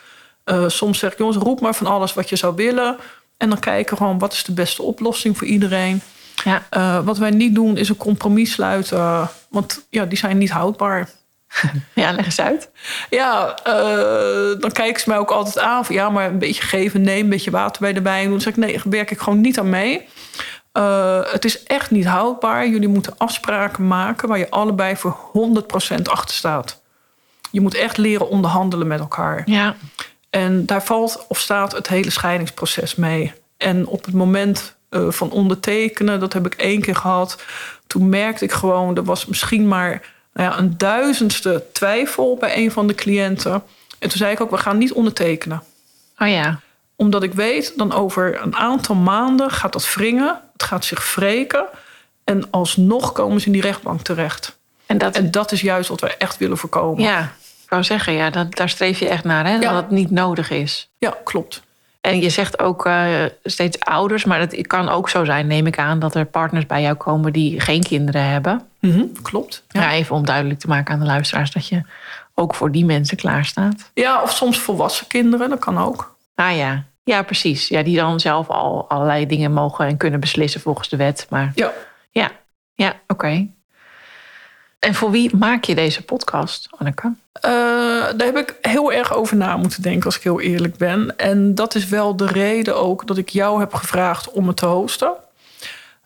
Uh, 0.45 0.65
soms 0.67 0.99
zeg 0.99 1.13
ik, 1.13 1.19
jongens, 1.19 1.37
roep 1.37 1.61
maar 1.61 1.75
van 1.75 1.87
alles 1.87 2.15
wat 2.15 2.29
je 2.29 2.37
zou 2.37 2.55
willen. 2.55 2.97
En 3.37 3.49
dan 3.49 3.59
kijken 3.59 3.91
we 3.91 4.03
gewoon, 4.03 4.19
wat 4.19 4.33
is 4.33 4.45
de 4.45 4.53
beste 4.53 4.83
oplossing 4.83 5.39
voor 5.39 5.47
iedereen. 5.47 6.03
Ja. 6.45 6.63
Uh, 6.77 7.05
wat 7.05 7.19
wij 7.19 7.31
niet 7.31 7.55
doen, 7.55 7.77
is 7.77 7.89
een 7.89 7.97
compromis 7.97 8.53
sluiten. 8.53 9.29
Want 9.49 9.87
ja, 9.91 10.05
die 10.05 10.19
zijn 10.19 10.39
niet 10.39 10.51
houdbaar. 10.51 11.09
Ja, 11.95 12.13
leg 12.13 12.25
eens 12.25 12.41
uit. 12.41 12.71
Ja, 13.11 13.59
uh, 13.67 14.61
dan 14.61 14.73
kijken 14.73 15.01
ze 15.01 15.09
mij 15.09 15.19
ook 15.19 15.31
altijd 15.31 15.59
aan 15.59 15.85
van 15.85 15.95
ja, 15.95 16.11
maar 16.11 16.27
een 16.27 16.39
beetje 16.39 16.63
geven, 16.63 17.03
nee, 17.03 17.23
een 17.23 17.29
beetje 17.29 17.51
water 17.51 17.81
bij 17.83 17.93
de 17.93 18.03
wijn. 18.03 18.31
Dan 18.31 18.41
zeg 18.41 18.53
ik 18.53 18.59
nee, 18.59 18.73
daar 18.73 18.83
werk 18.85 19.11
ik 19.11 19.19
gewoon 19.21 19.41
niet 19.41 19.59
aan 19.59 19.71
mee. 19.71 20.09
Uh, 20.73 21.21
het 21.25 21.45
is 21.45 21.63
echt 21.63 21.91
niet 21.91 22.07
houdbaar. 22.07 22.69
Jullie 22.69 22.89
moeten 22.89 23.19
afspraken 23.19 23.87
maken 23.87 24.29
waar 24.29 24.39
je 24.39 24.51
allebei 24.51 24.97
voor 24.97 25.17
100% 25.99 26.03
achter 26.03 26.35
staat. 26.35 26.83
Je 27.51 27.61
moet 27.61 27.75
echt 27.75 27.97
leren 27.97 28.29
onderhandelen 28.29 28.87
met 28.87 29.01
elkaar. 29.01 29.43
Ja. 29.45 29.77
En 30.31 30.67
daar 30.67 30.83
valt 30.83 31.25
of 31.29 31.39
staat 31.39 31.73
het 31.73 31.89
hele 31.89 32.11
scheidingsproces 32.11 32.95
mee. 32.95 33.33
En 33.57 33.87
op 33.87 34.05
het 34.05 34.15
moment 34.15 34.77
uh, 34.91 35.11
van 35.11 35.31
ondertekenen, 35.31 36.21
dat 36.21 36.33
heb 36.33 36.47
ik 36.47 36.55
één 36.55 36.81
keer 36.81 36.97
gehad. 36.97 37.43
Toen 37.87 38.09
merkte 38.09 38.45
ik 38.45 38.53
gewoon, 38.53 38.97
er 38.97 39.05
was 39.05 39.27
misschien 39.27 39.69
maar 39.69 40.03
nou 40.41 40.53
ja, 40.53 40.59
een 40.59 40.79
duizendste 40.79 41.65
twijfel 41.73 42.37
bij 42.37 42.57
een 42.57 42.71
van 42.71 42.87
de 42.87 42.95
cliënten. 42.95 43.53
En 43.99 44.09
toen 44.09 44.19
zei 44.19 44.33
ik 44.33 44.41
ook, 44.41 44.51
we 44.51 44.57
gaan 44.57 44.79
niet 44.79 44.93
ondertekenen. 44.93 45.63
Oh 46.19 46.29
ja. 46.29 46.61
Omdat 46.97 47.23
ik 47.23 47.33
weet, 47.33 47.73
dan 47.77 47.93
over 47.93 48.43
een 48.43 48.57
aantal 48.57 48.95
maanden 48.95 49.51
gaat 49.51 49.73
dat 49.73 49.95
wringen. 49.95 50.41
Het 50.53 50.63
gaat 50.63 50.85
zich 50.85 51.15
wreken. 51.15 51.67
En 52.25 52.51
alsnog 52.51 53.13
komen 53.13 53.41
ze 53.41 53.47
in 53.47 53.53
die 53.53 53.61
rechtbank 53.61 54.01
terecht. 54.01 54.59
En 54.87 54.99
dat, 54.99 55.17
en 55.17 55.31
dat 55.31 55.53
is 55.53 55.61
juist 55.61 55.89
wat 55.89 56.01
we 56.01 56.17
echt 56.17 56.37
willen 56.37 56.59
voorkomen. 56.59 57.03
Ja, 57.03 57.21
ik 57.63 57.71
wou 57.71 57.85
zeggen, 57.85 58.13
ja, 58.13 58.31
dat, 58.31 58.55
daar 58.55 58.69
streef 58.69 58.99
je 58.99 59.09
echt 59.09 59.25
naar, 59.25 59.47
hè? 59.47 59.55
Ja. 59.55 59.73
Dat 59.73 59.83
het 59.83 59.91
niet 59.91 60.11
nodig 60.11 60.51
is. 60.51 60.89
Ja, 60.99 61.17
klopt. 61.25 61.63
En 62.01 62.21
je 62.21 62.31
zegt 62.31 62.59
ook 62.59 62.87
uh, 62.87 63.25
steeds 63.45 63.81
ouders, 63.81 64.25
maar 64.25 64.41
het 64.41 64.67
kan 64.67 64.89
ook 64.89 65.09
zo 65.09 65.25
zijn, 65.25 65.47
neem 65.47 65.67
ik 65.67 65.79
aan, 65.79 65.99
dat 65.99 66.15
er 66.15 66.25
partners 66.25 66.67
bij 66.67 66.83
jou 66.83 66.95
komen 66.95 67.33
die 67.33 67.61
geen 67.61 67.83
kinderen 67.83 68.25
hebben. 68.25 68.63
Mm 68.81 69.13
Klopt. 69.23 69.65
Ja. 69.69 69.81
ja. 69.81 69.93
even 69.93 70.17
om 70.17 70.25
duidelijk 70.25 70.61
te 70.61 70.69
maken 70.69 70.95
aan 70.95 71.01
de 71.01 71.07
luisteraars 71.07 71.51
dat 71.51 71.69
je 71.69 71.83
ook 72.35 72.55
voor 72.55 72.73
die 72.73 72.85
mensen 72.85 73.17
klaar 73.17 73.45
staat. 73.45 73.91
Ja, 73.95 74.23
of 74.23 74.33
soms 74.33 74.59
volwassen 74.59 75.07
kinderen, 75.07 75.51
dat 75.51 75.59
kan 75.59 75.79
ook. 75.79 76.17
Ah 76.35 76.57
ja, 76.57 76.85
ja 77.05 77.23
precies. 77.23 77.69
Ja, 77.69 77.83
die 77.83 77.97
dan 77.97 78.21
zelf 78.21 78.49
al 78.49 78.89
allerlei 78.89 79.27
dingen 79.27 79.53
mogen 79.53 79.87
en 79.87 79.97
kunnen 79.97 80.21
beslissen 80.21 80.61
volgens 80.61 80.89
de 80.89 80.97
wet. 80.97 81.27
Maar 81.31 81.53
ja, 81.55 81.73
ja, 82.11 82.31
ja 82.75 82.95
oké. 83.07 83.47
En 84.81 84.95
voor 84.95 85.11
wie 85.11 85.37
maak 85.37 85.65
je 85.65 85.75
deze 85.75 86.03
podcast, 86.05 86.69
Anneke? 86.79 87.07
Uh, 87.07 87.13
daar 88.17 88.27
heb 88.27 88.37
ik 88.37 88.55
heel 88.61 88.93
erg 88.93 89.15
over 89.15 89.37
na 89.37 89.57
moeten 89.57 89.83
denken, 89.83 90.05
als 90.05 90.17
ik 90.17 90.23
heel 90.23 90.41
eerlijk 90.41 90.77
ben. 90.77 91.17
En 91.17 91.55
dat 91.55 91.75
is 91.75 91.89
wel 91.89 92.17
de 92.17 92.27
reden 92.27 92.77
ook 92.77 93.07
dat 93.07 93.17
ik 93.17 93.29
jou 93.29 93.61
heb 93.61 93.75
gevraagd 93.75 94.31
om 94.31 94.47
het 94.47 94.57
te 94.57 94.67
hosten. 94.67 95.13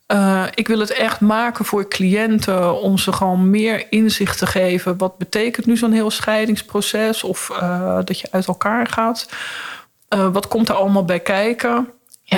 Uh, 0.09 0.45
ik 0.54 0.69
wil 0.69 0.78
het 0.78 0.90
echt 0.90 1.21
maken 1.21 1.64
voor 1.64 1.88
cliënten 1.88 2.81
om 2.81 2.99
ze 2.99 3.12
gewoon 3.12 3.50
meer 3.50 3.87
inzicht 3.90 4.38
te 4.38 4.47
geven. 4.47 4.99
Wat 4.99 5.19
betekent 5.19 5.66
nu 5.66 5.76
zo'n 5.76 5.93
heel 5.93 6.11
scheidingsproces 6.11 7.23
of 7.23 7.49
uh, 7.52 7.99
dat 8.04 8.21
je 8.21 8.28
uit 8.31 8.47
elkaar 8.47 8.87
gaat? 8.87 9.28
wat 10.33 10.49
komt 10.49 10.69
er 10.69 10.75
allemaal 10.75 11.04
bij 11.04 11.21
kijken? 11.21 11.88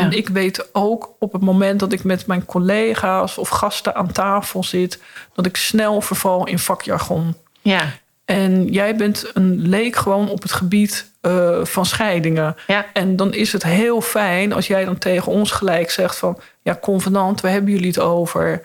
En 0.00 0.12
ik 0.12 0.28
weet 0.28 0.68
ook 0.72 1.14
op 1.18 1.32
het 1.32 1.42
moment 1.42 1.80
dat 1.80 1.92
ik 1.92 2.04
met 2.04 2.26
mijn 2.26 2.44
collega's 2.44 3.38
of 3.38 3.48
gasten 3.48 3.94
aan 3.94 4.12
tafel 4.12 4.64
zit, 4.64 5.00
dat 5.34 5.46
ik 5.46 5.56
snel 5.56 6.00
verval 6.00 6.46
in 6.46 6.58
vakjargon. 6.58 7.36
Ja. 7.62 7.92
En 8.24 8.66
jij 8.66 8.96
bent 8.96 9.30
een 9.34 9.68
leek 9.68 9.96
gewoon 9.96 10.28
op 10.28 10.42
het 10.42 10.52
gebied 10.52 11.10
uh, 11.22 11.64
van 11.64 11.86
scheidingen. 11.86 12.56
Ja. 12.66 12.86
En 12.92 13.16
dan 13.16 13.34
is 13.34 13.52
het 13.52 13.62
heel 13.62 14.00
fijn 14.00 14.52
als 14.52 14.66
jij 14.66 14.84
dan 14.84 14.98
tegen 14.98 15.32
ons 15.32 15.50
gelijk 15.50 15.90
zegt 15.90 16.16
van... 16.16 16.40
ja, 16.62 16.78
convenant, 16.80 17.40
we 17.40 17.48
hebben 17.48 17.72
jullie 17.72 17.88
het 17.88 17.98
over. 17.98 18.62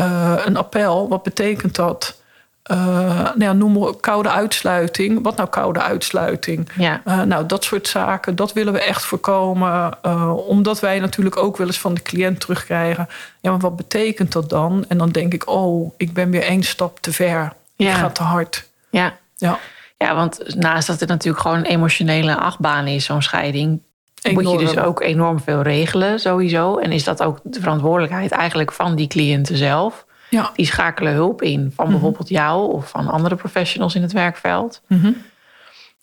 Uh, 0.00 0.34
een 0.44 0.56
appel, 0.56 1.08
wat 1.08 1.22
betekent 1.22 1.74
dat? 1.74 2.21
Uh, 2.70 2.76
nou 3.16 3.38
ja, 3.38 3.52
noem 3.52 3.78
maar 3.78 3.94
koude 4.00 4.30
uitsluiting. 4.30 5.22
Wat 5.22 5.36
nou 5.36 5.48
koude 5.48 5.82
uitsluiting? 5.82 6.68
Ja. 6.76 7.02
Uh, 7.06 7.22
nou, 7.22 7.46
dat 7.46 7.64
soort 7.64 7.88
zaken, 7.88 8.36
dat 8.36 8.52
willen 8.52 8.72
we 8.72 8.82
echt 8.82 9.04
voorkomen. 9.04 9.98
Uh, 10.06 10.36
omdat 10.48 10.80
wij 10.80 10.98
natuurlijk 10.98 11.36
ook 11.36 11.56
wel 11.56 11.66
eens 11.66 11.78
van 11.78 11.94
de 11.94 12.02
cliënt 12.02 12.40
terugkrijgen... 12.40 13.08
ja, 13.40 13.50
maar 13.50 13.60
wat 13.60 13.76
betekent 13.76 14.32
dat 14.32 14.50
dan? 14.50 14.84
En 14.88 14.98
dan 14.98 15.10
denk 15.10 15.32
ik, 15.32 15.48
oh, 15.48 15.94
ik 15.96 16.12
ben 16.12 16.30
weer 16.30 16.42
één 16.42 16.62
stap 16.62 17.00
te 17.00 17.12
ver. 17.12 17.52
Ja. 17.76 17.88
Het 17.88 17.98
gaat 17.98 18.14
te 18.14 18.22
hard. 18.22 18.68
Ja. 18.90 19.16
ja. 19.36 19.58
Ja, 19.98 20.14
want 20.14 20.54
naast 20.56 20.86
dat 20.86 21.00
het 21.00 21.08
natuurlijk 21.08 21.42
gewoon 21.42 21.58
een 21.58 21.64
emotionele 21.64 22.36
achtbaan 22.36 22.86
is, 22.86 23.04
zo'n 23.04 23.22
scheiding... 23.22 23.80
Enorm. 24.22 24.44
moet 24.44 24.60
je 24.60 24.66
dus 24.66 24.78
ook 24.78 25.00
enorm 25.00 25.40
veel 25.40 25.62
regelen, 25.62 26.20
sowieso. 26.20 26.76
En 26.76 26.92
is 26.92 27.04
dat 27.04 27.22
ook 27.22 27.38
de 27.42 27.60
verantwoordelijkheid 27.60 28.30
eigenlijk 28.30 28.72
van 28.72 28.94
die 28.94 29.06
cliënten 29.06 29.56
zelf... 29.56 30.04
Ja. 30.32 30.50
Die 30.54 30.66
schakelen 30.66 31.12
hulp 31.12 31.42
in 31.42 31.72
van 31.74 31.90
bijvoorbeeld 31.90 32.28
jou 32.28 32.72
of 32.72 32.88
van 32.88 33.08
andere 33.08 33.36
professionals 33.36 33.94
in 33.94 34.02
het 34.02 34.12
werkveld. 34.12 34.82
Mm 34.86 35.00
-hmm. 35.00 35.22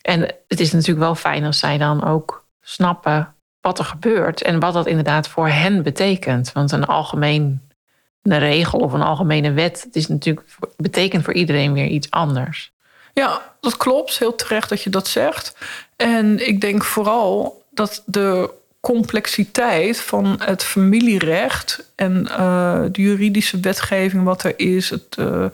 En 0.02 0.36
het 0.48 0.60
is 0.60 0.72
natuurlijk 0.72 1.00
wel 1.00 1.16
fijn 1.16 1.46
als 1.46 1.60
zij 1.60 1.78
dan 1.78 2.04
ook 2.04 2.46
snappen 2.62 3.36
wat 3.62 3.80
er 3.80 3.86
gebeurt 3.86 4.42
en 4.42 4.60
wat 4.60 4.74
dat 4.74 4.88
inderdaad 4.88 5.28
voor 5.28 5.48
hen 5.48 5.84
betekent. 5.84 6.52
Want 6.52 6.72
een 6.72 6.86
algemeen 6.86 7.62
een 8.24 8.40
regel 8.40 8.80
of 8.80 8.94
een 8.94 9.02
algemene 9.02 9.52
wet, 9.52 9.82
het 9.82 9.96
is 9.96 10.08
natuurlijk 10.08 10.48
betekent 10.78 11.24
voor 11.24 11.34
iedereen 11.34 11.74
weer 11.74 11.88
iets 11.88 12.12
anders. 12.12 12.72
Ja, 13.14 13.42
dat 13.60 13.78
klopt. 13.78 14.20
Heel 14.20 14.36
terecht 14.36 14.70
dat 14.70 14.84
je 14.84 14.90
dat 14.90 15.08
zegt. 15.08 15.56
En 15.96 16.48
ik 16.48 16.62
denk 16.62 16.84
vooral 16.84 17.64
dat 17.72 18.04
de 18.06 18.54
complexiteit 18.80 20.00
van 20.00 20.36
het 20.44 20.64
familierecht 20.64 21.92
en 21.96 22.28
uh, 22.30 22.82
de 22.92 23.02
juridische 23.02 23.60
wetgeving 23.60 24.24
wat 24.24 24.44
er 24.44 24.54
is. 24.60 24.90
Het, 24.90 25.16
uh, 25.20 25.46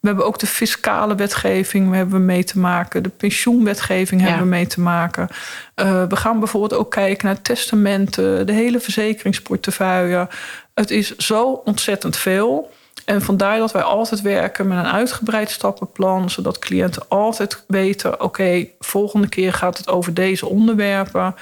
we 0.00 0.10
hebben 0.10 0.26
ook 0.26 0.38
de 0.38 0.46
fiscale 0.46 1.14
wetgeving 1.14 1.90
we 1.90 1.96
hebben 1.96 2.24
mee 2.24 2.44
te 2.44 2.58
maken. 2.58 3.02
De 3.02 3.08
pensioenwetgeving 3.08 4.20
ja. 4.20 4.26
hebben 4.26 4.44
we 4.44 4.50
mee 4.50 4.66
te 4.66 4.80
maken. 4.80 5.28
Uh, 5.76 6.04
we 6.08 6.16
gaan 6.16 6.38
bijvoorbeeld 6.38 6.80
ook 6.80 6.90
kijken 6.90 7.26
naar 7.26 7.42
testamenten, 7.42 8.46
de 8.46 8.52
hele 8.52 8.80
verzekeringsportefeuille. 8.80 10.28
Het 10.74 10.90
is 10.90 11.16
zo 11.16 11.62
ontzettend 11.64 12.16
veel. 12.16 12.70
En 13.04 13.22
vandaar 13.22 13.58
dat 13.58 13.72
wij 13.72 13.82
altijd 13.82 14.20
werken 14.20 14.68
met 14.68 14.78
een 14.78 14.92
uitgebreid 14.92 15.50
stappenplan, 15.50 16.30
zodat 16.30 16.58
cliënten 16.58 17.08
altijd 17.08 17.64
weten: 17.66 18.12
oké, 18.12 18.24
okay, 18.24 18.72
volgende 18.78 19.28
keer 19.28 19.52
gaat 19.52 19.78
het 19.78 19.88
over 19.88 20.14
deze 20.14 20.46
onderwerpen. 20.46 21.34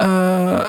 Uh, 0.00 0.06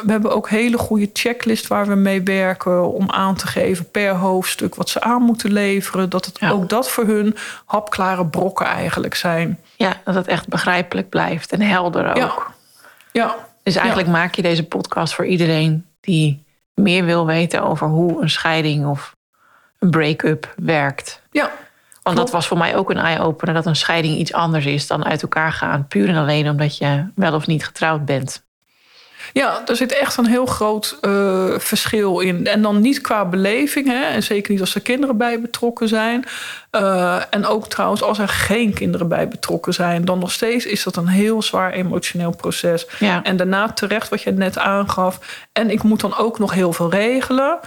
we 0.03 0.11
hebben 0.11 0.31
ook 0.31 0.49
hele 0.49 0.77
goede 0.77 1.09
checklist 1.13 1.67
waar 1.67 1.87
we 1.87 1.95
mee 1.95 2.21
werken 2.21 2.93
om 2.93 3.11
aan 3.11 3.35
te 3.35 3.47
geven 3.47 3.91
per 3.91 4.13
hoofdstuk 4.13 4.75
wat 4.75 4.89
ze 4.89 5.01
aan 5.01 5.21
moeten 5.21 5.51
leveren. 5.51 6.09
Dat 6.09 6.25
het 6.25 6.39
ja. 6.39 6.49
ook 6.49 6.69
dat 6.69 6.89
voor 6.89 7.05
hun 7.05 7.35
hapklare 7.65 8.25
brokken 8.25 8.65
eigenlijk 8.65 9.15
zijn. 9.15 9.59
Ja, 9.75 9.93
dat 10.03 10.15
het 10.15 10.27
echt 10.27 10.47
begrijpelijk 10.47 11.09
blijft 11.09 11.51
en 11.51 11.61
helder 11.61 12.09
ook. 12.09 12.15
Ja. 12.15 12.33
ja. 13.11 13.35
Dus 13.63 13.75
eigenlijk 13.75 14.07
ja. 14.07 14.13
maak 14.13 14.35
je 14.35 14.41
deze 14.41 14.67
podcast 14.67 15.13
voor 15.13 15.25
iedereen 15.25 15.85
die 15.99 16.43
meer 16.73 17.05
wil 17.05 17.25
weten 17.25 17.63
over 17.63 17.87
hoe 17.87 18.21
een 18.21 18.29
scheiding 18.29 18.87
of 18.87 19.15
een 19.79 19.89
break-up 19.89 20.53
werkt. 20.55 21.21
Ja. 21.31 21.51
Want 22.03 22.15
Klopt. 22.15 22.17
dat 22.17 22.31
was 22.31 22.47
voor 22.47 22.57
mij 22.57 22.75
ook 22.75 22.89
een 22.89 22.97
eye-opener 22.97 23.53
dat 23.53 23.65
een 23.65 23.75
scheiding 23.75 24.17
iets 24.17 24.33
anders 24.33 24.65
is 24.65 24.87
dan 24.87 25.05
uit 25.05 25.21
elkaar 25.21 25.51
gaan. 25.51 25.87
Puur 25.87 26.09
en 26.09 26.15
alleen 26.15 26.49
omdat 26.49 26.77
je 26.77 27.05
wel 27.15 27.33
of 27.33 27.47
niet 27.47 27.65
getrouwd 27.65 28.05
bent. 28.05 28.43
Ja, 29.33 29.61
er 29.65 29.75
zit 29.75 29.91
echt 29.91 30.17
een 30.17 30.25
heel 30.25 30.45
groot 30.45 30.97
uh, 31.01 31.59
verschil 31.59 32.19
in. 32.19 32.47
En 32.47 32.61
dan 32.61 32.81
niet 32.81 33.01
qua 33.01 33.25
beleving, 33.25 33.87
hè, 33.87 34.03
en 34.03 34.23
zeker 34.23 34.51
niet 34.51 34.61
als 34.61 34.75
er 34.75 34.81
kinderen 34.81 35.17
bij 35.17 35.41
betrokken 35.41 35.87
zijn. 35.87 36.25
Uh, 36.71 37.21
en 37.29 37.45
ook 37.45 37.67
trouwens, 37.67 38.03
als 38.03 38.19
er 38.19 38.27
geen 38.27 38.73
kinderen 38.73 39.07
bij 39.07 39.27
betrokken 39.27 39.73
zijn, 39.73 40.05
dan 40.05 40.19
nog 40.19 40.31
steeds 40.31 40.65
is 40.65 40.83
dat 40.83 40.95
een 40.95 41.07
heel 41.07 41.41
zwaar 41.41 41.71
emotioneel 41.71 42.35
proces. 42.35 42.87
Ja. 42.99 43.23
En 43.23 43.37
daarna 43.37 43.71
terecht, 43.71 44.09
wat 44.09 44.21
je 44.21 44.31
net 44.31 44.57
aangaf. 44.57 45.19
En 45.51 45.69
ik 45.69 45.83
moet 45.83 45.99
dan 46.01 46.17
ook 46.17 46.39
nog 46.39 46.53
heel 46.53 46.73
veel 46.73 46.89
regelen. 46.89 47.59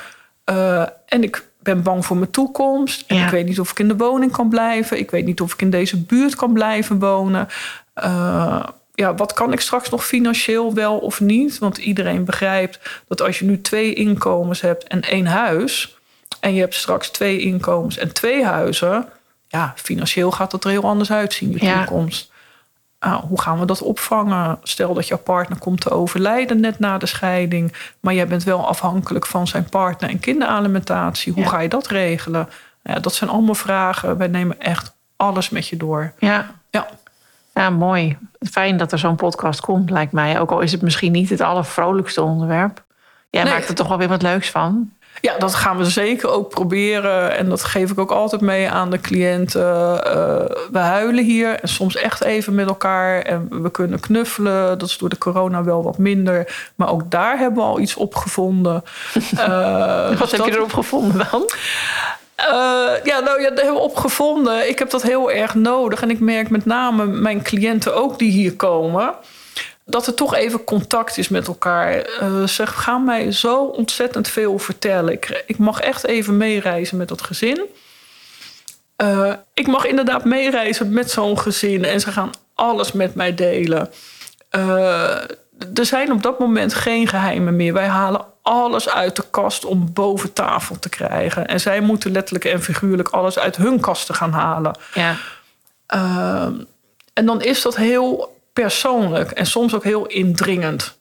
Uh, 0.50 0.82
en 1.06 1.22
ik 1.22 1.44
ben 1.62 1.82
bang 1.82 2.06
voor 2.06 2.16
mijn 2.16 2.30
toekomst. 2.30 3.04
En 3.06 3.16
Ja. 3.16 3.24
ik 3.24 3.30
weet 3.30 3.46
niet 3.46 3.60
of 3.60 3.70
ik 3.70 3.78
in 3.78 3.88
de 3.88 3.96
woning 3.96 4.32
kan 4.32 4.48
blijven. 4.48 4.98
Ik 4.98 5.10
weet 5.10 5.24
niet 5.24 5.40
of 5.40 5.52
ik 5.52 5.62
in 5.62 5.70
deze 5.70 5.96
buurt 6.02 6.34
kan 6.34 6.52
blijven 6.52 6.98
wonen. 6.98 7.48
Uh, 8.04 8.62
ja, 8.94 9.14
wat 9.14 9.32
kan 9.32 9.52
ik 9.52 9.60
straks 9.60 9.90
nog 9.90 10.06
financieel 10.06 10.74
wel 10.74 10.98
of 10.98 11.20
niet? 11.20 11.58
Want 11.58 11.78
iedereen 11.78 12.24
begrijpt 12.24 13.02
dat 13.08 13.22
als 13.22 13.38
je 13.38 13.44
nu 13.44 13.60
twee 13.60 13.94
inkomens 13.94 14.60
hebt 14.60 14.84
en 14.88 15.00
één 15.02 15.26
huis. 15.26 15.98
en 16.40 16.54
je 16.54 16.60
hebt 16.60 16.74
straks 16.74 17.08
twee 17.08 17.38
inkomens 17.38 17.98
en 17.98 18.12
twee 18.12 18.44
huizen. 18.44 19.08
ja, 19.48 19.72
financieel 19.76 20.30
gaat 20.30 20.50
dat 20.50 20.64
er 20.64 20.70
heel 20.70 20.82
anders 20.84 21.12
uitzien, 21.12 21.50
je 21.50 21.64
Ja. 21.64 21.78
toekomst. 21.84 22.32
Nou, 23.00 23.22
hoe 23.26 23.40
gaan 23.40 23.58
we 23.58 23.66
dat 23.66 23.82
opvangen? 23.82 24.58
Stel 24.62 24.94
dat 24.94 25.08
jouw 25.08 25.18
partner 25.18 25.58
komt 25.58 25.80
te 25.80 25.90
overlijden 25.90 26.60
net 26.60 26.78
na 26.78 26.98
de 26.98 27.06
scheiding. 27.06 27.72
maar 28.00 28.14
jij 28.14 28.26
bent 28.26 28.42
wel 28.44 28.66
afhankelijk 28.68 29.26
van 29.26 29.46
zijn 29.46 29.68
partner 29.68 30.10
en 30.10 30.20
kinderalimentatie. 30.20 31.32
Hoe 31.32 31.42
Ja. 31.42 31.48
ga 31.48 31.58
je 31.60 31.68
dat 31.68 31.86
regelen? 31.86 32.48
Ja, 32.82 32.98
dat 32.98 33.14
zijn 33.14 33.30
allemaal 33.30 33.54
vragen. 33.54 34.16
Wij 34.16 34.26
nemen 34.26 34.60
echt 34.60 34.94
alles 35.16 35.50
met 35.50 35.68
je 35.68 35.76
door. 35.76 36.12
Ja. 36.18 36.50
Ja. 37.54 37.70
Mooi. 37.70 38.16
Fijn 38.50 38.76
dat 38.76 38.92
er 38.92 38.98
zo'n 38.98 39.16
podcast 39.16 39.60
komt, 39.60 39.90
lijkt 39.90 40.12
mij. 40.12 40.40
Ook 40.40 40.50
al 40.50 40.60
is 40.60 40.72
het 40.72 40.82
misschien 40.82 41.12
niet 41.12 41.30
het 41.30 41.40
allervrolijkste 41.40 42.22
onderwerp. 42.22 42.82
Jij 43.30 43.42
Nee. 43.42 43.52
maakt 43.52 43.68
er 43.68 43.74
toch 43.74 43.88
wel 43.88 43.98
weer 43.98 44.08
wat 44.08 44.22
leuks 44.22 44.50
van. 44.50 44.90
Ja, 45.20 45.38
dat 45.38 45.54
gaan 45.54 45.76
we 45.76 45.84
zeker 45.84 46.30
ook 46.30 46.48
proberen. 46.48 47.36
En 47.36 47.48
dat 47.48 47.64
geef 47.64 47.90
ik 47.90 47.98
ook 47.98 48.10
altijd 48.10 48.40
mee 48.40 48.70
aan 48.70 48.90
de 48.90 49.00
cliënten. 49.00 49.62
Uh, 49.62 50.00
we 50.70 50.78
huilen 50.78 51.24
hier 51.24 51.60
en 51.60 51.68
soms 51.68 51.96
echt 51.96 52.22
even 52.24 52.54
met 52.54 52.66
elkaar. 52.68 53.20
En 53.22 53.62
we 53.62 53.70
kunnen 53.70 54.00
knuffelen. 54.00 54.78
Dat 54.78 54.88
is 54.88 54.98
door 54.98 55.08
de 55.08 55.18
corona 55.18 55.64
wel 55.64 55.82
wat 55.82 55.98
minder. 55.98 56.70
Maar 56.74 56.88
ook 56.90 57.10
daar 57.10 57.38
hebben 57.38 57.62
we 57.62 57.68
al 57.68 57.80
iets 57.80 57.94
op 57.96 58.14
gevonden. 58.14 58.82
Uh, 59.34 60.08
Wat 60.08 60.18
dus 60.18 60.30
heb 60.30 60.40
dat- 60.40 60.46
je 60.48 60.54
erop 60.56 60.72
gevonden 60.72 61.26
dan? 61.30 61.42
Uh, 62.40 63.04
ja, 63.04 63.20
nou 63.20 63.40
ja, 63.40 63.50
daar 63.50 63.64
hebben 63.64 63.82
we 63.82 63.88
op 63.88 63.96
gevonden. 63.96 64.68
Ik 64.68 64.78
heb 64.78 64.90
dat 64.90 65.02
heel 65.02 65.30
erg 65.30 65.54
nodig. 65.54 66.02
En 66.02 66.10
ik 66.10 66.20
merk 66.20 66.50
met 66.50 66.64
name 66.64 67.06
mijn 67.06 67.42
cliënten 67.42 67.94
ook 67.94 68.18
die 68.18 68.30
hier 68.30 68.56
komen. 68.56 69.14
Dat 69.84 70.06
er 70.06 70.14
toch 70.14 70.34
even 70.34 70.64
contact 70.64 71.18
is 71.18 71.28
met 71.28 71.46
elkaar. 71.46 72.06
Uh, 72.22 72.46
ze 72.46 72.66
gaan 72.66 73.04
mij 73.04 73.32
zo 73.32 73.64
ontzettend 73.64 74.28
veel 74.28 74.58
vertellen. 74.58 75.12
Ik, 75.12 75.42
ik 75.46 75.58
mag 75.58 75.80
echt 75.80 76.04
even 76.06 76.36
meereizen 76.36 76.96
met 76.96 77.08
dat 77.08 77.22
gezin. 77.22 77.60
Uh, 79.02 79.32
ik 79.54 79.66
mag 79.66 79.86
inderdaad 79.86 80.24
meereizen 80.24 80.92
met 80.92 81.10
zo'n 81.10 81.38
gezin. 81.38 81.84
En 81.84 82.00
ze 82.00 82.12
gaan 82.12 82.30
alles 82.54 82.92
met 82.92 83.14
mij 83.14 83.34
delen. 83.34 83.90
Er 85.74 85.86
zijn 85.86 86.12
op 86.12 86.22
dat 86.22 86.38
moment 86.38 86.74
geen 86.74 87.08
geheimen 87.08 87.56
meer. 87.56 87.72
Wij 87.72 87.86
halen 87.86 88.24
alles 88.44 88.88
uit 88.88 89.16
de 89.16 89.24
kast 89.30 89.64
om 89.64 89.92
boven 89.92 90.32
tafel 90.32 90.78
te 90.78 90.88
krijgen. 90.88 91.46
En 91.46 91.60
zij 91.60 91.80
moeten 91.80 92.12
letterlijk 92.12 92.44
en 92.44 92.62
figuurlijk 92.62 93.08
alles 93.08 93.38
uit 93.38 93.56
hun 93.56 93.80
kasten 93.80 94.14
gaan 94.14 94.32
halen. 94.32 94.78
Ja. 94.94 95.16
Uh, 95.94 96.60
en 97.12 97.26
dan 97.26 97.42
is 97.42 97.62
dat 97.62 97.76
heel 97.76 98.36
persoonlijk 98.52 99.30
en 99.30 99.46
soms 99.46 99.74
ook 99.74 99.84
heel 99.84 100.06
indringend. 100.06 100.96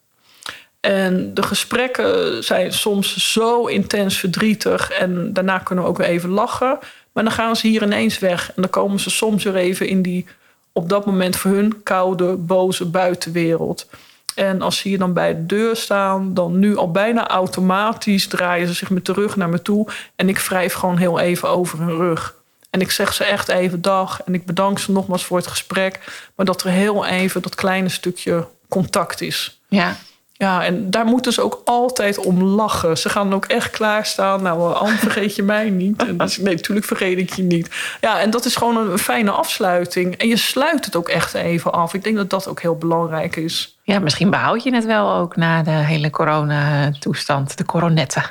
En 0.80 1.34
de 1.34 1.44
gesprekken 1.44 2.44
zijn 2.44 2.74
soms 2.74 3.32
zo 3.32 3.66
intens 3.66 4.18
verdrietig. 4.18 4.90
En 4.90 5.34
daarna 5.34 5.58
kunnen 5.58 5.84
we 5.84 5.90
ook 5.90 5.98
weer 5.98 6.08
even 6.08 6.30
lachen. 6.30 6.80
Maar 7.12 7.24
dan 7.24 7.34
gaan 7.34 7.56
ze 7.56 7.68
hier 7.68 7.84
ineens 7.84 8.20
weg. 8.20 8.48
En 8.48 8.62
dan 8.62 8.70
komen 8.70 9.00
ze 9.00 9.10
soms 9.10 9.44
weer 9.44 9.56
even 9.56 9.88
in 9.88 10.02
die 10.02 10.26
op 10.72 10.90
dat 10.90 11.06
moment 11.06 11.36
voor 11.36 11.52
hun 11.52 11.84
koude, 11.84 12.36
boze 12.36 12.86
buitenwereld. 12.86 13.88
En 14.36 14.62
als 14.62 14.78
ze 14.78 14.88
hier 14.88 14.98
dan 14.98 15.14
bij 15.14 15.36
de 15.36 15.46
deur 15.46 15.76
staan, 15.76 16.34
dan 16.34 16.60
nu 16.60 16.78
al 16.78 16.92
bijna 16.92 17.28
automatisch 17.28 18.28
draaien 18.28 18.68
ze 18.68 18.74
zich 18.74 18.90
met 18.90 19.06
de 19.06 19.14
rug 19.14 19.36
naar 19.36 19.50
me 19.50 19.62
toe. 19.62 19.88
En 20.16 20.30
ik 20.30 20.40
wrijf 20.40 20.74
gewoon 20.74 20.98
heel 20.98 21.20
even 21.20 21.50
over 21.50 21.80
hun 21.80 21.96
rug. 21.96 22.36
En 22.70 22.82
ik 22.82 22.92
zeg 22.92 23.14
ze 23.14 23.24
echt 23.24 23.50
even 23.50 23.82
dag. 23.82 24.22
En 24.24 24.34
ik 24.34 24.46
bedank 24.46 24.80
ze 24.80 24.92
nogmaals 24.92 25.26
voor 25.26 25.38
het 25.38 25.48
gesprek. 25.48 26.00
Maar 26.36 26.46
dat 26.46 26.64
er 26.64 26.70
heel 26.70 27.06
even 27.06 27.42
dat 27.42 27.56
kleine 27.56 27.90
stukje 27.90 28.48
contact 28.70 29.22
is. 29.22 29.60
Ja. 29.68 29.96
Ja, 30.44 30.64
en 30.64 30.92
daar 30.92 31.06
moeten 31.06 31.34
ze 31.34 31.42
ook 31.42 31.62
altijd 31.66 32.18
om 32.18 32.44
lachen. 32.44 32.98
Ze 32.98 33.10
gaan 33.10 33.34
ook 33.34 33.46
echt 33.46 33.70
klaarstaan. 33.70 34.42
Nou, 34.42 34.76
Anne, 34.76 34.98
vergeet 34.98 35.36
je 35.36 35.44
mij 35.44 35.70
niet. 35.70 36.06
En 36.06 36.18
dus, 36.18 36.38
nee, 36.38 36.56
natuurlijk 36.56 36.88
vergeet 36.88 37.18
ik 37.18 37.34
je 37.34 37.44
niet. 37.44 37.70
Ja, 38.02 38.20
en 38.20 38.30
dat 38.30 38.46
is 38.46 38.56
gewoon 38.56 38.78
een 38.78 38.98
fijne 38.98 39.32
afsluiting. 39.32 40.16
En 40.16 40.28
je 40.28 40.38
sluit 40.38 40.86
het 40.86 40.96
ook 40.96 41.10
echt 41.10 41.34
even 41.34 41.74
af. 41.74 41.94
Ik 41.94 42.04
denk 42.04 42.16
dat 42.16 42.30
dat 42.30 42.48
ook 42.48 42.62
heel 42.62 42.78
belangrijk 42.78 43.36
is. 43.36 43.78
Ja, 43.84 44.00
misschien 44.00 44.30
behoud 44.30 44.64
je 44.64 44.74
het 44.74 44.86
wel 44.86 45.14
ook 45.14 45.36
na 45.36 45.64
de 45.64 45.72
hele 45.72 46.10
coronatoestand, 46.10 47.58
de 47.58 47.66
coronetten. 47.66 48.24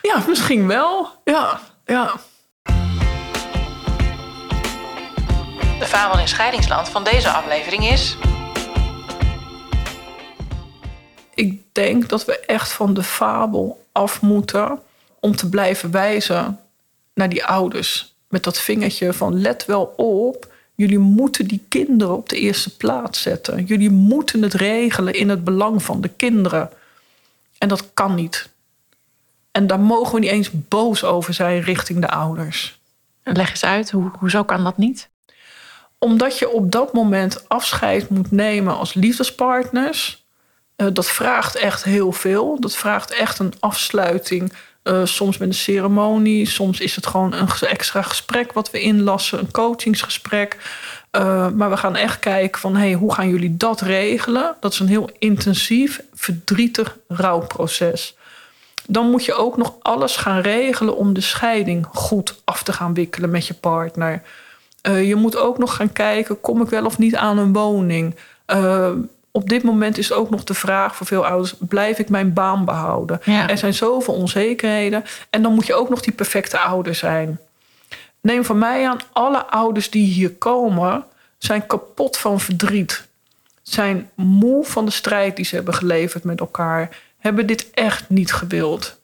Ja, 0.00 0.22
misschien 0.28 0.66
wel. 0.66 1.08
Ja, 1.24 1.60
ja. 1.84 2.12
De 5.78 5.86
fabel 5.86 6.18
in 6.20 6.28
scheidingsland 6.28 6.88
van 6.88 7.04
deze 7.04 7.30
aflevering 7.30 7.90
is... 7.90 8.16
denk 11.72 12.08
dat 12.08 12.24
we 12.24 12.38
echt 12.38 12.72
van 12.72 12.94
de 12.94 13.02
fabel 13.02 13.84
af 13.92 14.22
moeten 14.22 14.78
om 15.20 15.36
te 15.36 15.48
blijven 15.48 15.90
wijzen 15.90 16.60
naar 17.14 17.28
die 17.28 17.44
ouders. 17.44 18.14
Met 18.28 18.44
dat 18.44 18.58
vingertje 18.58 19.12
van 19.12 19.40
let 19.40 19.64
wel 19.64 19.84
op, 19.96 20.52
jullie 20.74 20.98
moeten 20.98 21.46
die 21.46 21.64
kinderen 21.68 22.16
op 22.16 22.28
de 22.28 22.36
eerste 22.36 22.76
plaats 22.76 23.22
zetten. 23.22 23.64
Jullie 23.64 23.90
moeten 23.90 24.42
het 24.42 24.54
regelen 24.54 25.14
in 25.14 25.28
het 25.28 25.44
belang 25.44 25.82
van 25.82 26.00
de 26.00 26.08
kinderen. 26.08 26.70
En 27.58 27.68
dat 27.68 27.90
kan 27.94 28.14
niet. 28.14 28.48
En 29.50 29.66
daar 29.66 29.80
mogen 29.80 30.14
we 30.14 30.20
niet 30.20 30.30
eens 30.30 30.50
boos 30.52 31.04
over 31.04 31.34
zijn 31.34 31.60
richting 31.60 32.00
de 32.00 32.10
ouders. 32.10 32.80
Leg 33.22 33.50
eens 33.50 33.64
uit, 33.64 33.90
hoe, 33.90 34.10
hoezo 34.18 34.44
kan 34.44 34.64
dat 34.64 34.76
niet? 34.76 35.08
Omdat 35.98 36.38
je 36.38 36.50
op 36.50 36.72
dat 36.72 36.92
moment 36.92 37.48
afscheid 37.48 38.08
moet 38.08 38.30
nemen 38.30 38.76
als 38.76 38.94
liefdespartners. 38.94 40.21
Uh, 40.82 40.88
dat 40.92 41.10
vraagt 41.10 41.56
echt 41.56 41.84
heel 41.84 42.12
veel. 42.12 42.60
Dat 42.60 42.76
vraagt 42.76 43.10
echt 43.10 43.38
een 43.38 43.52
afsluiting. 43.60 44.52
Uh, 44.84 45.04
soms 45.04 45.38
met 45.38 45.48
een 45.48 45.54
ceremonie, 45.54 46.46
soms 46.46 46.80
is 46.80 46.96
het 46.96 47.06
gewoon 47.06 47.32
een 47.32 47.48
extra 47.68 48.02
gesprek 48.02 48.52
wat 48.52 48.70
we 48.70 48.80
inlassen, 48.80 49.38
een 49.38 49.50
coachingsgesprek. 49.50 50.56
Uh, 51.12 51.48
maar 51.48 51.70
we 51.70 51.76
gaan 51.76 51.96
echt 51.96 52.18
kijken 52.18 52.60
van 52.60 52.76
hey, 52.76 52.92
hoe 52.92 53.14
gaan 53.14 53.28
jullie 53.28 53.56
dat 53.56 53.80
regelen? 53.80 54.56
Dat 54.60 54.72
is 54.72 54.78
een 54.78 54.88
heel 54.88 55.10
intensief, 55.18 56.00
verdrietig 56.14 56.96
rouwproces. 57.08 58.16
Dan 58.86 59.10
moet 59.10 59.24
je 59.24 59.34
ook 59.34 59.56
nog 59.56 59.74
alles 59.80 60.16
gaan 60.16 60.40
regelen 60.40 60.96
om 60.96 61.12
de 61.12 61.20
scheiding 61.20 61.86
goed 61.92 62.40
af 62.44 62.62
te 62.62 62.72
gaan 62.72 62.94
wikkelen 62.94 63.30
met 63.30 63.46
je 63.46 63.54
partner. 63.54 64.22
Je 64.82 65.14
moet 65.14 65.36
ook 65.36 65.58
nog 65.58 65.76
gaan 65.76 65.92
kijken, 65.92 66.40
kom 66.40 66.62
ik 66.62 66.68
wel 66.68 66.84
of 66.84 66.98
niet 66.98 67.16
aan 67.16 67.38
een 67.38 67.52
woning? 67.52 68.14
Op 69.34 69.48
dit 69.48 69.62
moment 69.62 69.98
is 69.98 70.12
ook 70.12 70.30
nog 70.30 70.44
de 70.44 70.54
vraag 70.54 70.96
voor 70.96 71.06
veel 71.06 71.26
ouders: 71.26 71.54
blijf 71.58 71.98
ik 71.98 72.08
mijn 72.08 72.32
baan 72.32 72.64
behouden? 72.64 73.20
Ja. 73.24 73.48
Er 73.48 73.58
zijn 73.58 73.74
zoveel 73.74 74.14
onzekerheden. 74.14 75.04
En 75.30 75.42
dan 75.42 75.54
moet 75.54 75.66
je 75.66 75.74
ook 75.74 75.88
nog 75.88 76.00
die 76.00 76.12
perfecte 76.12 76.58
ouder 76.58 76.94
zijn. 76.94 77.38
Neem 78.20 78.44
van 78.44 78.58
mij 78.58 78.88
aan, 78.88 79.00
alle 79.12 79.46
ouders 79.46 79.90
die 79.90 80.06
hier 80.06 80.30
komen, 80.30 81.04
zijn 81.38 81.66
kapot 81.66 82.16
van 82.16 82.40
verdriet. 82.40 83.08
Zijn 83.62 84.10
moe 84.14 84.64
van 84.64 84.84
de 84.84 84.90
strijd 84.90 85.36
die 85.36 85.44
ze 85.44 85.54
hebben 85.54 85.74
geleverd 85.74 86.24
met 86.24 86.40
elkaar. 86.40 86.96
Hebben 87.18 87.46
dit 87.46 87.70
echt 87.70 88.08
niet 88.08 88.32
gewild. 88.32 89.00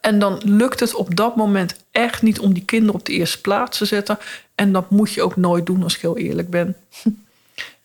En 0.00 0.18
dan 0.18 0.40
lukt 0.44 0.80
het 0.80 0.94
op 0.94 1.16
dat 1.16 1.36
moment 1.36 1.76
echt 1.90 2.22
niet 2.22 2.40
om 2.40 2.54
die 2.54 2.64
kinderen 2.64 2.94
op 2.94 3.06
de 3.06 3.12
eerste 3.12 3.40
plaats 3.40 3.78
te 3.78 3.84
zetten. 3.84 4.18
En 4.54 4.72
dat 4.72 4.90
moet 4.90 5.12
je 5.12 5.22
ook 5.22 5.36
nooit 5.36 5.66
doen 5.66 5.82
als 5.82 5.94
ik 5.94 6.00
heel 6.00 6.18
eerlijk 6.18 6.50
ben. 6.50 6.76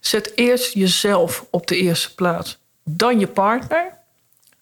Zet 0.07 0.31
eerst 0.35 0.73
jezelf 0.73 1.45
op 1.49 1.67
de 1.67 1.77
eerste 1.77 2.15
plaats. 2.15 2.57
Dan 2.83 3.19
je 3.19 3.27
partner, 3.27 3.91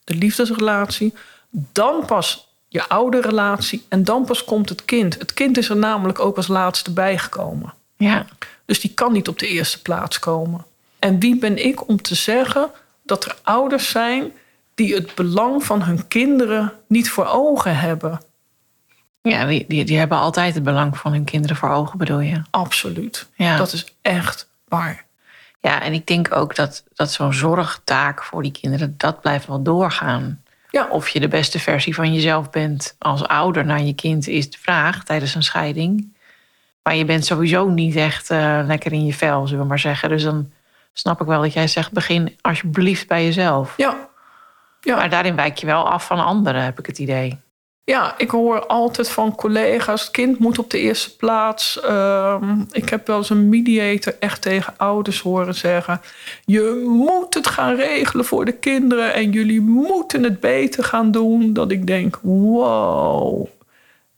de 0.04 0.16
liefdesrelatie. 0.16 1.14
Dan 1.50 2.06
pas 2.06 2.48
je 2.68 2.88
oude 2.88 3.22
relatie. 3.22 3.86
En 3.90 4.04
dan 4.04 4.26
pas 4.26 4.44
komt 4.44 4.70
het 4.70 4.86
kind. 4.86 5.20
Het 5.20 5.34
kind 5.34 5.58
is 5.58 5.70
er 5.70 5.78
namelijk 5.78 6.20
ook 6.20 6.38
als 6.38 6.48
laatste 6.48 6.92
bijgekomen. 6.92 7.74
Ja. 7.98 8.26
Dus 8.66 8.80
die 8.80 8.94
kan 8.94 9.14
niet 9.14 9.28
op 9.28 9.40
de 9.40 9.48
eerste 9.48 9.82
plaats 9.82 10.20
komen. 10.20 10.66
En 11.00 11.20
wie 11.20 11.38
ben 11.38 11.66
ik 11.66 11.88
om 11.88 12.02
te 12.02 12.16
zeggen 12.16 12.72
dat 13.04 13.26
er 13.26 13.36
ouders 13.44 13.90
zijn 13.90 14.32
die 14.76 14.96
het 14.96 15.16
belang 15.16 15.64
van 15.64 15.84
hun 15.84 16.08
kinderen 16.08 16.74
niet 16.88 17.10
voor 17.10 17.26
ogen 17.26 17.78
hebben? 17.78 18.22
Ja, 19.22 19.46
die, 19.46 19.66
die, 19.68 19.86
die 19.86 19.98
hebben 19.98 20.18
altijd 20.18 20.54
het 20.54 20.64
belang 20.64 20.98
van 20.98 21.12
hun 21.12 21.24
kinderen 21.24 21.56
voor 21.56 21.70
ogen, 21.70 21.98
bedoel 21.98 22.20
je? 22.20 22.42
Absoluut. 22.50 23.28
Ja. 23.36 23.58
Dat 23.58 23.74
is 23.74 23.86
echt 24.02 24.50
waar. 24.68 25.06
Ja, 25.66 25.82
en 25.82 25.94
ik 25.94 26.08
denk 26.08 26.36
ook 26.36 26.56
dat, 26.56 26.84
dat 26.94 27.12
zo'n 27.12 27.34
zorgtaak 27.34 28.24
voor 28.24 28.42
die 28.44 28.52
kinderen, 28.52 28.94
dat 28.98 29.22
blijft 29.22 29.48
wel 29.48 29.62
doorgaan. 29.64 30.44
Ja. 30.70 30.88
Of 30.90 31.10
je 31.10 31.20
de 31.20 31.28
beste 31.28 31.60
versie 31.60 31.96
van 31.96 32.14
jezelf 32.14 32.50
bent 32.50 32.96
als 33.00 33.28
ouder 33.28 33.66
naar 33.66 33.82
je 33.82 33.94
kind, 33.94 34.28
is 34.28 34.50
de 34.50 34.58
vraag 34.58 35.04
tijdens 35.04 35.36
een 35.36 35.44
scheiding. 35.44 36.14
Maar 36.84 36.96
je 36.96 37.06
bent 37.06 37.26
sowieso 37.26 37.68
niet 37.68 37.96
echt 37.96 38.32
uh, 38.32 38.60
lekker 38.66 38.92
in 38.92 39.06
je 39.06 39.14
vel, 39.14 39.48
zullen 39.48 39.62
we 39.64 39.70
maar 39.70 39.80
zeggen. 39.80 40.10
Dus 40.10 40.24
dan 40.24 40.52
snap 40.94 41.22
ik 41.22 41.28
wel 41.28 41.42
dat 41.42 41.54
jij 41.54 41.68
zegt, 41.68 41.92
begin 41.92 42.38
alsjeblieft 42.42 43.08
bij 43.08 43.24
jezelf. 43.24 43.74
Ja. 43.78 44.10
ja. 44.82 44.96
Maar 44.96 45.10
daarin 45.10 45.36
wijk 45.36 45.58
je 45.58 45.66
wel 45.66 45.90
af 45.90 46.06
van 46.06 46.26
anderen, 46.26 46.64
heb 46.64 46.80
ik 46.80 46.86
het 46.86 47.00
idee. 47.00 47.40
Ja, 47.86 48.14
ik 48.18 48.30
hoor 48.30 48.66
altijd 48.66 49.10
van 49.10 49.36
collega's: 49.36 50.02
het 50.02 50.12
kind 50.12 50.40
moet 50.40 50.60
op 50.60 50.70
de 50.70 50.80
eerste 50.80 51.16
plaats. 51.16 51.80
Uh, 51.84 52.42
ik 52.72 52.90
heb 52.90 53.08
wel 53.08 53.18
eens 53.18 53.30
een 53.30 53.50
mediator 53.50 54.16
echt 54.20 54.42
tegen 54.42 54.74
ouders 54.78 55.22
horen 55.22 55.56
zeggen: 55.56 56.02
Je 56.46 56.84
moet 56.88 57.34
het 57.34 57.48
gaan 57.48 57.76
regelen 57.76 58.26
voor 58.26 58.46
de 58.46 58.52
kinderen 58.52 59.14
en 59.14 59.32
jullie 59.32 59.62
moeten 59.62 60.24
het 60.24 60.40
beter 60.40 60.84
gaan 60.84 61.12
doen. 61.12 61.54
Dat 61.54 61.72
ik 61.72 61.88
denk: 61.88 62.20
wow, 62.22 63.48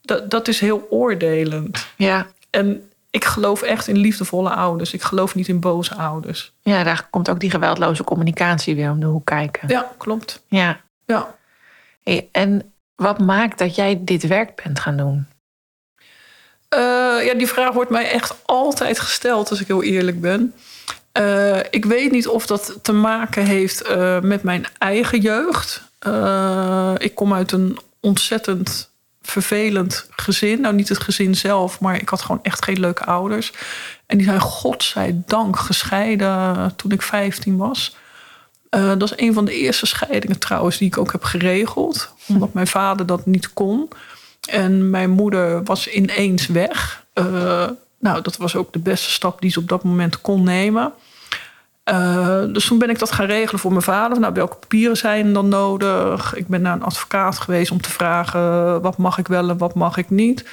dat, 0.01 0.29
dat 0.29 0.47
is 0.47 0.59
heel 0.59 0.87
oordelend. 0.89 1.87
Ja. 1.95 2.27
En 2.49 2.89
ik 3.09 3.25
geloof 3.25 3.61
echt 3.61 3.87
in 3.87 3.97
liefdevolle 3.97 4.49
ouders. 4.49 4.93
Ik 4.93 5.01
geloof 5.01 5.35
niet 5.35 5.47
in 5.47 5.59
boze 5.59 5.95
ouders. 5.95 6.53
Ja, 6.61 6.83
daar 6.83 7.07
komt 7.09 7.29
ook 7.29 7.39
die 7.39 7.51
geweldloze 7.51 8.03
communicatie 8.03 8.75
weer 8.75 8.91
om 8.91 8.99
de 8.99 9.05
hoek 9.05 9.25
kijken. 9.25 9.67
Ja, 9.67 9.91
klopt. 9.97 10.43
Ja. 10.47 10.81
Ja. 11.05 11.35
Hey, 12.03 12.29
en 12.31 12.71
wat 12.97 13.19
maakt 13.19 13.57
dat 13.57 13.75
jij 13.75 13.99
dit 14.01 14.27
werk 14.27 14.61
bent 14.63 14.79
gaan 14.79 14.97
doen? 14.97 15.27
Uh, 16.75 17.25
ja, 17.25 17.33
die 17.33 17.47
vraag 17.47 17.73
wordt 17.73 17.91
mij 17.91 18.11
echt 18.11 18.35
altijd 18.45 18.99
gesteld, 18.99 19.49
als 19.49 19.61
ik 19.61 19.67
heel 19.67 19.83
eerlijk 19.83 20.21
ben. 20.21 20.53
Uh, 21.19 21.59
ik 21.69 21.85
weet 21.85 22.11
niet 22.11 22.27
of 22.27 22.45
dat 22.45 22.79
te 22.81 22.91
maken 22.91 23.45
heeft 23.45 23.89
uh, 23.89 24.19
met 24.19 24.43
mijn 24.43 24.65
eigen 24.77 25.19
jeugd. 25.19 25.81
ik 26.97 27.15
kom 27.15 27.33
uit 27.33 27.51
een 27.51 27.79
ontzettend 27.99 28.89
vervelend 29.21 30.07
gezin. 30.09 30.61
Nou, 30.61 30.75
niet 30.75 30.89
het 30.89 30.99
gezin 30.99 31.35
zelf, 31.35 31.79
maar 31.79 31.95
ik 32.01 32.09
had 32.09 32.21
gewoon 32.21 32.43
echt 32.43 32.63
geen 32.63 32.79
leuke 32.79 33.05
ouders. 33.05 33.53
En 34.05 34.17
die 34.17 34.27
zijn 34.27 34.39
godzijdank 34.39 35.59
gescheiden 35.59 36.75
toen 36.75 36.91
ik 36.91 37.01
15 37.01 37.57
was. 37.57 37.95
Uh, 38.77 38.87
dat 38.87 39.03
is 39.03 39.13
een 39.15 39.33
van 39.33 39.45
de 39.45 39.53
eerste 39.53 39.85
scheidingen 39.85 40.39
trouwens 40.39 40.77
die 40.77 40.87
ik 40.87 40.97
ook 40.97 41.11
heb 41.11 41.23
geregeld. 41.23 42.13
Omdat 42.27 42.53
mijn 42.53 42.67
vader 42.67 43.05
dat 43.05 43.25
niet 43.25 43.53
kon. 43.53 43.89
En 44.49 44.89
mijn 44.89 45.09
moeder 45.09 45.63
was 45.63 45.89
ineens 45.89 46.47
weg. 46.47 47.05
Uh, 47.13 47.67
nou, 47.99 48.21
dat 48.21 48.37
was 48.37 48.55
ook 48.55 48.73
de 48.73 48.79
beste 48.79 49.09
stap 49.09 49.41
die 49.41 49.51
ze 49.51 49.59
op 49.59 49.69
dat 49.69 49.83
moment 49.83 50.21
kon 50.21 50.43
nemen. 50.43 50.93
Uh, 51.85 52.43
dus 52.53 52.65
toen 52.65 52.77
ben 52.77 52.89
ik 52.89 52.99
dat 52.99 53.11
gaan 53.11 53.25
regelen 53.25 53.59
voor 53.59 53.71
mijn 53.71 53.83
vader. 53.83 54.19
Nou, 54.19 54.33
welke 54.33 54.55
papieren 54.55 54.97
zijn 54.97 55.33
dan 55.33 55.47
nodig? 55.47 56.35
Ik 56.35 56.47
ben 56.47 56.61
naar 56.61 56.73
een 56.73 56.83
advocaat 56.83 57.39
geweest 57.39 57.71
om 57.71 57.81
te 57.81 57.89
vragen... 57.89 58.81
wat 58.81 58.97
mag 58.97 59.17
ik 59.17 59.27
wel 59.27 59.49
en 59.49 59.57
wat 59.57 59.73
mag 59.73 59.97
ik 59.97 60.09
niet? 60.09 60.45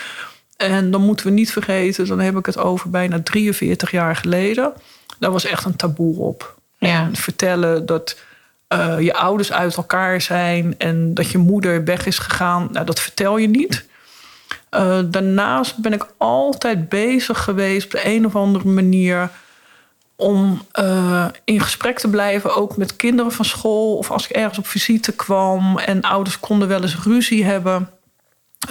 En 0.56 0.90
dan 0.90 1.00
moeten 1.00 1.26
we 1.26 1.32
niet 1.32 1.52
vergeten... 1.52 2.06
dan 2.06 2.20
heb 2.20 2.36
ik 2.36 2.46
het 2.46 2.58
over 2.58 2.90
bijna 2.90 3.22
43 3.22 3.90
jaar 3.90 4.16
geleden. 4.16 4.72
Daar 5.18 5.30
was 5.30 5.44
echt 5.44 5.64
een 5.64 5.76
taboe 5.76 6.18
op. 6.18 6.54
Ja. 6.86 7.02
En 7.02 7.16
vertellen 7.16 7.86
dat 7.86 8.16
uh, 8.68 9.00
je 9.00 9.14
ouders 9.14 9.52
uit 9.52 9.76
elkaar 9.76 10.20
zijn 10.20 10.74
en 10.78 11.14
dat 11.14 11.30
je 11.30 11.38
moeder 11.38 11.84
weg 11.84 12.06
is 12.06 12.18
gegaan, 12.18 12.68
nou, 12.72 12.86
dat 12.86 13.00
vertel 13.00 13.36
je 13.36 13.48
niet. 13.48 13.84
Uh, 14.70 14.98
daarnaast 15.04 15.78
ben 15.78 15.92
ik 15.92 16.06
altijd 16.16 16.88
bezig 16.88 17.44
geweest 17.44 17.84
op 17.84 17.90
de 17.90 18.06
een 18.06 18.26
of 18.26 18.36
andere 18.36 18.68
manier 18.68 19.30
om 20.16 20.62
uh, 20.80 21.26
in 21.44 21.60
gesprek 21.60 21.98
te 21.98 22.08
blijven, 22.08 22.56
ook 22.56 22.76
met 22.76 22.96
kinderen 22.96 23.32
van 23.32 23.44
school. 23.44 23.96
Of 23.96 24.10
als 24.10 24.24
ik 24.28 24.36
ergens 24.36 24.58
op 24.58 24.66
visite 24.66 25.12
kwam 25.12 25.78
en 25.78 26.02
ouders 26.02 26.40
konden 26.40 26.68
wel 26.68 26.82
eens 26.82 27.02
ruzie 27.02 27.44
hebben. 27.44 27.88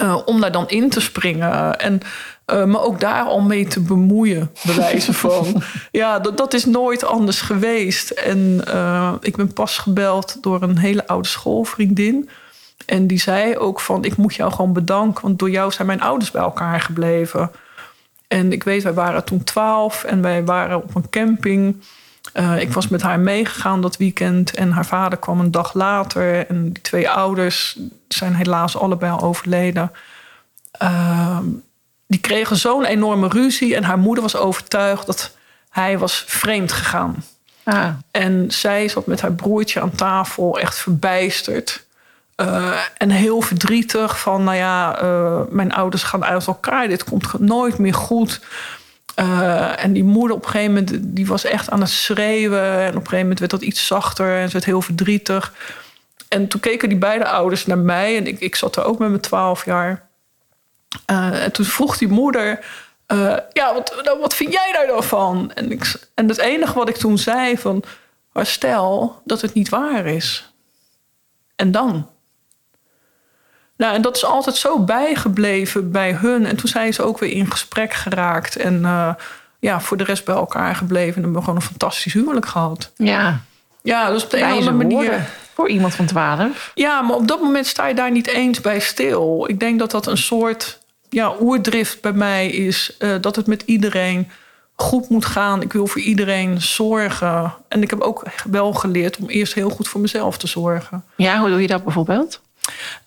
Uh, 0.00 0.18
om 0.24 0.40
daar 0.40 0.52
dan 0.52 0.68
in 0.68 0.90
te 0.90 1.00
springen. 1.00 1.80
En 1.80 2.00
uh, 2.46 2.64
me 2.64 2.80
ook 2.80 3.00
daar 3.00 3.24
al 3.24 3.40
mee 3.40 3.66
te 3.66 3.80
bemoeien, 3.80 4.50
bewijzen 4.66 5.14
van. 5.24 5.62
ja, 5.90 6.18
dat, 6.18 6.36
dat 6.36 6.54
is 6.54 6.64
nooit 6.64 7.04
anders 7.04 7.40
geweest. 7.40 8.10
En 8.10 8.64
ik 9.20 9.36
ben 9.36 9.52
pas 9.52 9.78
gebeld 9.78 10.36
door 10.40 10.62
een 10.62 10.78
hele 10.78 11.06
oude 11.06 11.28
schoolvriendin. 11.28 12.28
En 12.86 13.06
die 13.06 13.18
zei 13.18 13.56
ook 13.56 13.80
van, 13.80 14.04
ik 14.04 14.16
moet 14.16 14.34
jou 14.34 14.52
gewoon 14.52 14.72
bedanken... 14.72 15.22
want 15.22 15.38
door 15.38 15.50
jou 15.50 15.72
zijn 15.72 15.86
mijn 15.86 16.00
ouders 16.00 16.30
bij 16.30 16.42
elkaar 16.42 16.80
gebleven. 16.80 17.50
En 18.28 18.52
ik 18.52 18.64
weet, 18.64 18.82
wij 18.82 18.92
waren 18.92 19.24
toen 19.24 19.44
twaalf 19.44 20.04
en 20.04 20.22
wij 20.22 20.44
waren 20.44 20.76
op 20.76 20.94
een 20.94 21.10
camping. 21.10 21.82
Uh, 22.34 22.60
ik 22.60 22.72
was 22.72 22.88
met 22.88 23.02
haar 23.02 23.20
meegegaan 23.20 23.80
dat 23.80 23.96
weekend 23.96 24.54
en 24.54 24.70
haar 24.70 24.86
vader 24.86 25.18
kwam 25.18 25.40
een 25.40 25.50
dag 25.50 25.74
later. 25.74 26.46
En 26.46 26.72
die 26.72 26.82
twee 26.82 27.10
ouders 27.10 27.78
zijn 28.14 28.34
helaas 28.34 28.76
allebei 28.76 29.12
al 29.12 29.20
overleden. 29.20 29.92
Uh, 30.82 31.38
die 32.06 32.20
kregen 32.20 32.56
zo'n 32.56 32.84
enorme 32.84 33.28
ruzie 33.28 33.76
en 33.76 33.84
haar 33.84 33.98
moeder 33.98 34.22
was 34.22 34.36
overtuigd 34.36 35.06
dat 35.06 35.36
hij 35.70 35.98
was 35.98 36.24
vreemd 36.26 36.72
gegaan. 36.72 37.24
Ah. 37.64 37.88
En 38.10 38.46
zij 38.48 38.88
zat 38.88 39.06
met 39.06 39.20
haar 39.20 39.32
broertje 39.32 39.80
aan 39.80 39.94
tafel, 39.94 40.58
echt 40.58 40.76
verbijsterd. 40.76 41.84
Uh, 42.36 42.72
en 42.96 43.10
heel 43.10 43.40
verdrietig 43.40 44.20
van, 44.20 44.44
nou 44.44 44.56
ja, 44.56 45.02
uh, 45.02 45.40
mijn 45.50 45.72
ouders 45.72 46.02
gaan 46.02 46.24
uit 46.24 46.46
elkaar. 46.46 46.88
Dit 46.88 47.04
komt 47.04 47.38
nooit 47.38 47.78
meer 47.78 47.94
goed. 47.94 48.40
Uh, 49.18 49.84
en 49.84 49.92
die 49.92 50.04
moeder 50.04 50.36
op 50.36 50.44
een 50.44 50.50
gegeven 50.50 50.72
moment, 50.74 50.98
die 51.02 51.26
was 51.26 51.44
echt 51.44 51.70
aan 51.70 51.80
het 51.80 51.90
schreeuwen. 51.90 52.80
En 52.80 52.88
op 52.88 52.94
een 52.94 53.00
gegeven 53.00 53.18
moment 53.18 53.38
werd 53.38 53.50
dat 53.50 53.62
iets 53.62 53.86
zachter 53.86 54.38
en 54.38 54.46
ze 54.46 54.52
werd 54.52 54.64
heel 54.64 54.82
verdrietig. 54.82 55.52
En 56.34 56.48
toen 56.48 56.60
keken 56.60 56.88
die 56.88 56.98
beide 56.98 57.28
ouders 57.28 57.66
naar 57.66 57.78
mij. 57.78 58.16
En 58.16 58.26
ik, 58.26 58.40
ik 58.40 58.54
zat 58.54 58.76
er 58.76 58.84
ook 58.84 58.98
met 58.98 59.08
mijn 59.08 59.20
twaalf 59.20 59.64
jaar. 59.64 60.08
en 61.06 61.52
toen 61.52 61.64
vroeg 61.64 61.98
die 61.98 62.08
moeder... 62.08 62.64
ja, 63.52 63.74
wat, 63.74 64.00
nou, 64.04 64.20
wat 64.20 64.34
vind 64.34 64.52
jij 64.52 64.72
daar 64.72 64.86
dan 64.86 65.04
van? 65.04 65.52
En, 65.54 65.70
ik, 65.70 65.94
en 66.14 66.28
het 66.28 66.38
enige 66.38 66.74
wat 66.74 66.88
ik 66.88 66.96
toen 66.96 67.18
zei 67.18 67.58
van... 67.58 67.84
Maar 68.32 68.46
stel 68.46 69.20
dat 69.24 69.40
het 69.40 69.54
niet 69.54 69.68
waar 69.68 70.06
is. 70.06 70.52
En 71.56 71.70
dan? 71.72 72.08
Nou, 73.76 73.94
en 73.94 74.02
dat 74.02 74.16
is 74.16 74.24
altijd 74.24 74.56
zo 74.56 74.78
bijgebleven 74.78 75.90
bij 75.90 76.12
hun. 76.12 76.46
En 76.46 76.56
toen 76.56 76.68
zijn 76.68 76.94
ze 76.94 77.02
ook 77.02 77.18
weer 77.18 77.30
in 77.30 77.50
gesprek 77.50 77.92
geraakt. 77.92 78.56
En 78.56 78.80
uh, 78.82 79.14
ja, 79.58 79.80
voor 79.80 79.96
de 79.96 80.04
rest 80.04 80.24
bij 80.24 80.34
elkaar 80.34 80.76
gebleven. 80.76 81.14
En 81.14 81.22
hebben 81.22 81.32
we 81.32 81.40
gewoon 81.40 81.56
een 81.56 81.66
fantastisch 81.66 82.12
huwelijk 82.12 82.46
gehad. 82.46 82.92
Ja. 82.96 83.40
Ja, 83.82 84.10
dus 84.10 84.24
op 84.24 84.30
de 84.30 84.38
een 84.38 84.52
of 84.52 84.66
andere 84.66 84.76
manier. 84.76 85.28
Voor 85.54 85.68
iemand 85.68 85.94
van 85.94 86.06
twaalf. 86.06 86.72
Ja, 86.74 87.02
maar 87.02 87.16
op 87.16 87.28
dat 87.28 87.40
moment 87.40 87.66
sta 87.66 87.86
je 87.86 87.94
daar 87.94 88.10
niet 88.10 88.26
eens 88.26 88.60
bij 88.60 88.80
stil. 88.80 89.48
Ik 89.48 89.60
denk 89.60 89.78
dat 89.78 89.90
dat 89.90 90.06
een 90.06 90.16
soort 90.16 90.78
ja, 91.08 91.34
oerdrift 91.40 92.00
bij 92.00 92.12
mij 92.12 92.48
is. 92.48 92.96
Uh, 92.98 93.14
dat 93.20 93.36
het 93.36 93.46
met 93.46 93.62
iedereen 93.66 94.30
goed 94.76 95.08
moet 95.08 95.24
gaan. 95.24 95.62
Ik 95.62 95.72
wil 95.72 95.86
voor 95.86 96.00
iedereen 96.00 96.60
zorgen. 96.60 97.54
En 97.68 97.82
ik 97.82 97.90
heb 97.90 98.00
ook 98.00 98.22
wel 98.50 98.72
geleerd 98.72 99.16
om 99.16 99.28
eerst 99.28 99.54
heel 99.54 99.70
goed 99.70 99.88
voor 99.88 100.00
mezelf 100.00 100.38
te 100.38 100.46
zorgen. 100.46 101.04
Ja, 101.16 101.38
hoe 101.40 101.48
doe 101.48 101.60
je 101.60 101.66
dat 101.66 101.84
bijvoorbeeld? 101.84 102.40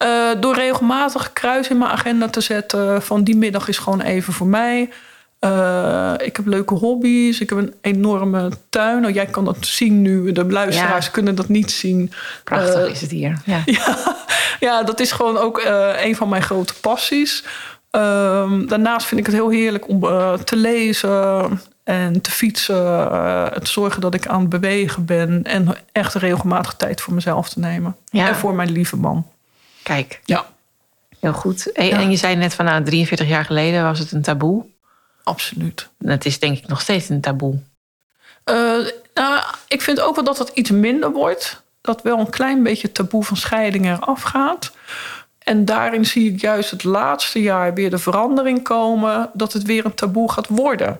Uh, 0.03 0.29
door 0.39 0.55
regelmatig 0.55 1.33
kruis 1.33 1.67
in 1.67 1.77
mijn 1.77 1.91
agenda 1.91 2.27
te 2.27 2.41
zetten 2.41 3.01
van 3.01 3.23
die 3.23 3.35
middag 3.35 3.67
is 3.67 3.77
gewoon 3.77 4.01
even 4.01 4.33
voor 4.33 4.47
mij. 4.47 4.89
Uh, 5.39 6.13
ik 6.17 6.35
heb 6.35 6.45
leuke 6.45 6.73
hobby's. 6.73 7.39
Ik 7.39 7.49
heb 7.49 7.57
een 7.57 7.73
enorme 7.81 8.49
tuin. 8.69 9.01
Nou, 9.01 9.13
jij 9.13 9.25
kan 9.25 9.45
dat 9.45 9.57
zien 9.59 10.01
nu. 10.01 10.31
De 10.31 10.45
luisteraars 10.45 11.11
kunnen 11.11 11.35
dat 11.35 11.47
niet 11.47 11.71
zien. 11.71 12.11
Prachtig 12.43 12.85
uh, 12.85 12.91
is 12.91 13.01
het 13.01 13.11
hier. 13.11 13.41
Ja. 13.45 13.61
ja, 13.65 14.15
ja, 14.59 14.83
dat 14.83 14.99
is 14.99 15.11
gewoon 15.11 15.37
ook 15.37 15.61
een 15.97 16.15
van 16.15 16.29
mijn 16.29 16.41
grote 16.41 16.73
passies. 16.81 17.43
Ehm, 17.91 18.65
daarnaast 18.65 19.07
vind 19.07 19.19
ik 19.19 19.25
het 19.25 19.35
heel 19.35 19.49
heerlijk 19.49 19.87
om 19.87 19.99
te 20.43 20.55
lezen 20.55 21.61
en 21.83 22.21
te 22.21 22.31
fietsen. 22.31 22.75
te 23.63 23.69
zorgen 23.71 24.01
dat 24.01 24.13
ik 24.13 24.27
aan 24.27 24.39
het 24.39 24.49
bewegen 24.49 25.05
ben. 25.05 25.43
En 25.43 25.75
echt 25.91 26.13
regelmatig 26.13 26.73
tijd 26.73 27.01
voor 27.01 27.13
mezelf 27.13 27.49
te 27.49 27.59
nemen. 27.59 27.95
En 28.11 28.35
voor 28.35 28.53
mijn 28.53 28.71
lieve 28.71 28.95
man. 28.95 29.25
Kijk. 29.83 30.21
Ja. 30.25 30.45
Heel 31.19 31.33
goed. 31.33 31.71
En, 31.71 31.91
en, 31.91 32.11
je 32.11 32.17
zei 32.17 32.35
net 32.35 32.53
van 32.53 32.65
nou, 32.65 32.83
43 32.83 33.27
jaar 33.27 33.45
geleden 33.45 33.83
was 33.83 33.99
het 33.99 34.11
een 34.11 34.21
taboe. 34.21 34.65
Absoluut. 35.27 35.89
Het 36.03 36.25
is 36.25 36.39
denk 36.39 36.57
ik 36.57 36.67
nog 36.67 36.81
steeds 36.81 37.09
een 37.09 37.21
taboe. 37.21 37.59
Uh, 38.45 38.87
nou, 39.13 39.43
ik 39.67 39.81
vind 39.81 39.99
ook 39.99 40.15
wel 40.15 40.23
dat 40.23 40.37
het 40.37 40.49
iets 40.53 40.69
minder 40.69 41.11
wordt. 41.11 41.63
Dat 41.81 42.01
wel 42.01 42.19
een 42.19 42.29
klein 42.29 42.63
beetje 42.63 42.91
taboe 42.91 43.23
van 43.23 43.37
scheiding 43.37 43.85
eraf 43.85 44.21
gaat. 44.21 44.71
En 45.39 45.65
daarin 45.65 46.05
zie 46.05 46.33
ik 46.33 46.41
juist 46.41 46.71
het 46.71 46.83
laatste 46.83 47.41
jaar 47.41 47.73
weer 47.73 47.89
de 47.89 47.97
verandering 47.97 48.63
komen. 48.63 49.29
Dat 49.33 49.53
het 49.53 49.63
weer 49.63 49.85
een 49.85 49.93
taboe 49.93 50.31
gaat 50.31 50.47
worden. 50.47 50.99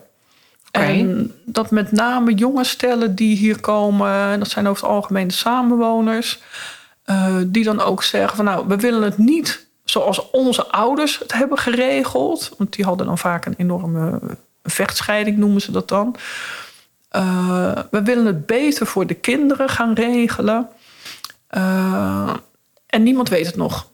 Okay. 0.68 1.00
En 1.00 1.34
dat 1.46 1.72
met 1.72 1.92
name 1.92 2.34
jonge 2.34 2.64
stellen 2.64 3.16
die 3.16 3.36
hier 3.36 3.60
komen, 3.60 4.40
dat 4.40 4.50
zijn 4.50 4.68
over 4.68 4.84
het 4.84 4.92
algemeen 4.92 5.28
de 5.28 5.34
samenwoners. 5.34 6.40
Uh, 7.06 7.36
die 7.46 7.64
dan 7.64 7.82
ook 7.82 8.04
zeggen 8.04 8.36
van 8.36 8.46
nou, 8.46 8.68
we 8.68 8.76
willen 8.76 9.02
het 9.02 9.18
niet 9.18 9.67
zoals 9.90 10.30
onze 10.32 10.68
ouders 10.68 11.20
het 11.20 11.34
hebben 11.34 11.58
geregeld. 11.58 12.54
Want 12.58 12.74
die 12.74 12.86
hadden 12.86 13.06
dan 13.06 13.18
vaak 13.18 13.46
een 13.46 13.56
enorme 13.58 14.20
vechtscheiding, 14.64 15.38
noemen 15.38 15.62
ze 15.62 15.72
dat 15.72 15.88
dan. 15.88 16.16
Uh, 17.12 17.78
we 17.92 18.02
willen 18.04 18.26
het 18.26 18.46
beter 18.46 18.86
voor 18.86 19.08
de 19.08 19.14
kinderen 19.14 19.70
gaan 19.70 19.94
regelen. 19.94 20.70
Uh, 21.52 22.34
en 22.88 23.04
niemand 23.04 23.30
weet 23.30 23.46
het 23.46 23.56
nog. 23.56 23.90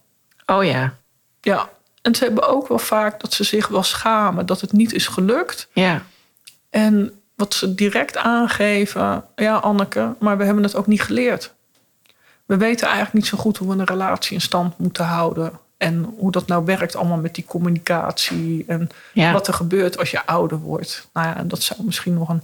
Oh 0.46 0.64
ja. 0.64 0.94
Ja. 1.40 1.68
En 2.02 2.14
ze 2.14 2.24
hebben 2.24 2.48
ook 2.48 2.68
wel 2.68 2.78
vaak 2.78 3.20
dat 3.20 3.32
ze 3.32 3.44
zich 3.44 3.68
wel 3.68 3.82
schamen 3.82 4.46
dat 4.46 4.60
het 4.60 4.72
niet 4.72 4.92
is 4.92 5.06
gelukt. 5.06 5.68
Ja. 5.72 6.02
En 6.70 7.20
wat 7.34 7.54
ze 7.54 7.74
direct 7.74 8.16
aangeven, 8.16 9.24
ja, 9.36 9.56
Anneke, 9.56 10.14
maar 10.18 10.36
we 10.38 10.44
hebben 10.44 10.62
het 10.62 10.74
ook 10.74 10.86
niet 10.86 11.02
geleerd 11.02 11.54
we 12.46 12.56
weten 12.56 12.86
eigenlijk 12.86 13.14
niet 13.14 13.26
zo 13.26 13.38
goed 13.38 13.56
hoe 13.56 13.68
we 13.68 13.78
een 13.78 13.84
relatie 13.84 14.34
in 14.34 14.40
stand 14.40 14.78
moeten 14.78 15.04
houden. 15.04 15.52
En 15.76 16.14
hoe 16.18 16.30
dat 16.30 16.46
nou 16.46 16.64
werkt 16.64 16.96
allemaal 16.96 17.18
met 17.18 17.34
die 17.34 17.44
communicatie. 17.44 18.64
En 18.66 18.88
wat 19.32 19.46
er 19.46 19.54
gebeurt 19.54 19.98
als 19.98 20.10
je 20.10 20.26
ouder 20.26 20.58
wordt. 20.58 21.08
Nou 21.12 21.26
ja, 21.26 21.42
dat 21.42 21.62
zou 21.62 21.84
misschien 21.84 22.14
nog 22.14 22.28
een 22.28 22.42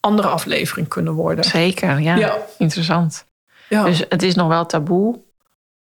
andere 0.00 0.28
aflevering 0.28 0.88
kunnen 0.88 1.12
worden. 1.12 1.44
Zeker, 1.44 2.00
ja. 2.00 2.14
ja. 2.14 2.36
Interessant. 2.58 3.24
Ja. 3.68 3.84
Dus 3.84 4.04
het 4.08 4.22
is 4.22 4.34
nog 4.34 4.48
wel 4.48 4.66
taboe. 4.66 5.18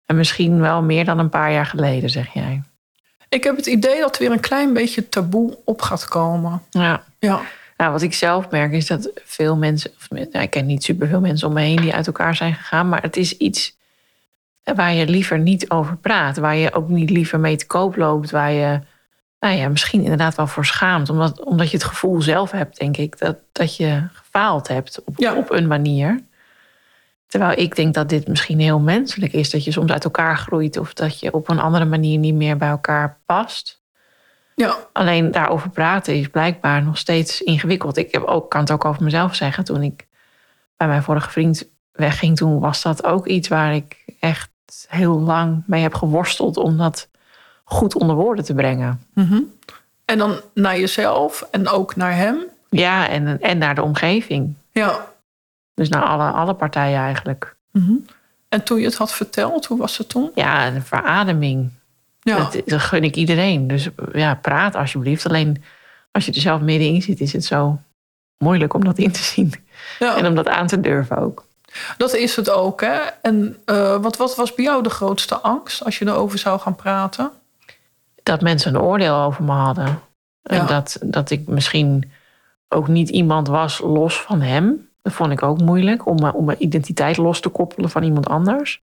En 0.06 0.16
misschien 0.16 0.60
wel 0.60 0.82
meer 0.82 1.04
dan 1.04 1.18
een 1.18 1.28
paar 1.28 1.52
jaar 1.52 1.66
geleden, 1.66 2.10
zeg 2.10 2.32
jij. 2.32 2.62
Ik 3.28 3.44
heb 3.44 3.56
het 3.56 3.66
idee 3.66 4.00
dat 4.00 4.14
er 4.14 4.22
weer 4.22 4.32
een 4.32 4.40
klein 4.40 4.72
beetje 4.72 5.08
taboe 5.08 5.58
op 5.64 5.82
gaat 5.82 6.04
komen. 6.04 6.62
Ja. 6.70 7.04
ja. 7.18 7.40
Nou, 7.76 7.92
wat 7.92 8.02
ik 8.02 8.14
zelf 8.14 8.50
merk 8.50 8.72
is 8.72 8.86
dat 8.86 9.10
veel 9.24 9.56
mensen, 9.56 9.90
of, 9.96 10.10
nou, 10.10 10.44
ik 10.44 10.50
ken 10.50 10.66
niet 10.66 10.84
superveel 10.84 11.20
mensen 11.20 11.48
om 11.48 11.54
me 11.54 11.60
heen 11.60 11.80
die 11.80 11.94
uit 11.94 12.06
elkaar 12.06 12.36
zijn 12.36 12.54
gegaan, 12.54 12.88
maar 12.88 13.02
het 13.02 13.16
is 13.16 13.36
iets 13.36 13.76
waar 14.74 14.92
je 14.92 15.08
liever 15.08 15.38
niet 15.38 15.70
over 15.70 15.96
praat, 15.96 16.36
waar 16.36 16.56
je 16.56 16.72
ook 16.72 16.88
niet 16.88 17.10
liever 17.10 17.40
mee 17.40 17.56
te 17.56 17.66
koop 17.66 17.96
loopt, 17.96 18.30
waar 18.30 18.52
je 18.52 18.80
nou 19.40 19.54
ja, 19.54 19.68
misschien 19.68 20.02
inderdaad 20.02 20.34
wel 20.34 20.46
voor 20.46 20.66
schaamt, 20.66 21.10
omdat, 21.10 21.44
omdat 21.44 21.70
je 21.70 21.76
het 21.76 21.86
gevoel 21.86 22.22
zelf 22.22 22.50
hebt, 22.50 22.78
denk 22.78 22.96
ik, 22.96 23.18
dat, 23.18 23.36
dat 23.52 23.76
je 23.76 24.02
gefaald 24.12 24.68
hebt 24.68 25.02
op, 25.04 25.18
op 25.36 25.50
een 25.50 25.66
manier. 25.66 26.26
Terwijl 27.26 27.58
ik 27.58 27.76
denk 27.76 27.94
dat 27.94 28.08
dit 28.08 28.28
misschien 28.28 28.60
heel 28.60 28.80
menselijk 28.80 29.32
is, 29.32 29.50
dat 29.50 29.64
je 29.64 29.72
soms 29.72 29.92
uit 29.92 30.04
elkaar 30.04 30.38
groeit 30.38 30.76
of 30.76 30.92
dat 30.92 31.20
je 31.20 31.32
op 31.32 31.48
een 31.48 31.60
andere 31.60 31.84
manier 31.84 32.18
niet 32.18 32.34
meer 32.34 32.56
bij 32.56 32.68
elkaar 32.68 33.20
past. 33.26 33.82
Ja. 34.54 34.76
Alleen 34.92 35.30
daarover 35.30 35.70
praten 35.70 36.14
is 36.14 36.28
blijkbaar 36.28 36.82
nog 36.82 36.98
steeds 36.98 37.42
ingewikkeld. 37.42 37.96
Ik 37.96 38.12
heb 38.12 38.22
ook, 38.22 38.50
kan 38.50 38.60
het 38.60 38.70
ook 38.70 38.84
over 38.84 39.04
mezelf 39.04 39.34
zeggen. 39.34 39.64
Toen 39.64 39.82
ik 39.82 40.06
bij 40.76 40.86
mijn 40.86 41.02
vorige 41.02 41.30
vriend 41.30 41.70
wegging, 41.92 42.36
toen 42.36 42.60
was 42.60 42.82
dat 42.82 43.04
ook 43.04 43.26
iets 43.26 43.48
waar 43.48 43.74
ik 43.74 44.04
echt 44.20 44.50
heel 44.88 45.20
lang 45.20 45.62
mee 45.66 45.82
heb 45.82 45.94
geworsteld 45.94 46.56
om 46.56 46.76
dat 46.76 47.08
goed 47.64 47.94
onder 47.94 48.16
woorden 48.16 48.44
te 48.44 48.54
brengen. 48.54 49.02
Mhm. 49.14 49.40
En 50.04 50.18
dan 50.18 50.40
naar 50.54 50.78
jezelf 50.78 51.48
en 51.50 51.68
ook 51.68 51.96
naar 51.96 52.16
hem? 52.16 52.36
Ja, 52.70 53.08
en, 53.08 53.40
en 53.40 53.58
naar 53.58 53.74
de 53.74 53.82
omgeving. 53.82 54.54
Ja. 54.70 55.06
Dus 55.74 55.88
naar 55.88 56.02
alle, 56.02 56.30
alle 56.30 56.54
partijen 56.54 56.98
eigenlijk. 56.98 57.56
Mhm. 57.70 57.92
En 58.48 58.62
toen 58.62 58.78
je 58.78 58.84
het 58.84 58.96
had 58.96 59.12
verteld, 59.12 59.66
hoe 59.66 59.78
was 59.78 59.98
het 59.98 60.08
toen? 60.08 60.30
Ja, 60.34 60.66
een 60.66 60.82
verademing. 60.82 61.70
Ja. 62.20 62.50
Dat, 62.66 62.80
gun 62.80 63.04
ik 63.04 63.16
iedereen. 63.16 63.66
Dus 63.66 63.88
ja, 64.12 64.34
praat 64.34 64.74
alsjeblieft. 64.74 65.26
Alleen 65.26 65.62
als 66.10 66.26
je 66.26 66.32
er 66.32 66.40
zelf 66.40 66.60
middenin 66.60 67.02
zit, 67.02 67.20
is 67.20 67.32
het 67.32 67.44
zo 67.44 67.80
moeilijk 68.38 68.74
om 68.74 68.84
dat 68.84 68.98
in 68.98 69.12
te 69.12 69.22
zien. 69.22 69.52
Ja. 69.98 70.16
En 70.16 70.26
om 70.26 70.34
dat 70.34 70.48
aan 70.48 70.66
te 70.66 70.80
durven 70.80 71.18
ook. 71.18 71.44
Dat 71.96 72.14
is 72.14 72.36
het 72.36 72.50
ook, 72.50 72.80
hè? 72.80 72.98
En 73.22 73.62
uh, 73.66 73.96
wat, 73.96 74.16
wat 74.16 74.36
was 74.36 74.54
bij 74.54 74.64
jou 74.64 74.82
de 74.82 74.90
grootste 74.90 75.36
angst 75.36 75.84
als 75.84 75.98
je 75.98 76.06
erover 76.06 76.38
zou 76.38 76.60
gaan 76.60 76.76
praten? 76.76 77.30
Dat 78.22 78.40
mensen 78.40 78.74
een 78.74 78.80
oordeel 78.80 79.14
over 79.14 79.44
me 79.44 79.52
hadden. 79.52 80.00
En 80.42 80.66
dat, 80.66 80.98
dat 81.02 81.30
ik 81.30 81.46
misschien 81.46 82.12
ook 82.68 82.88
niet 82.88 83.08
iemand 83.08 83.48
was 83.48 83.78
los 83.78 84.20
van 84.20 84.40
hem. 84.40 84.88
Dat 85.02 85.12
vond 85.12 85.32
ik 85.32 85.42
ook 85.42 85.60
moeilijk, 85.60 86.06
om, 86.06 86.24
om 86.28 86.44
mijn 86.44 86.62
identiteit 86.62 87.16
los 87.16 87.40
te 87.40 87.48
koppelen 87.48 87.90
van 87.90 88.02
iemand 88.02 88.28
anders. 88.28 88.82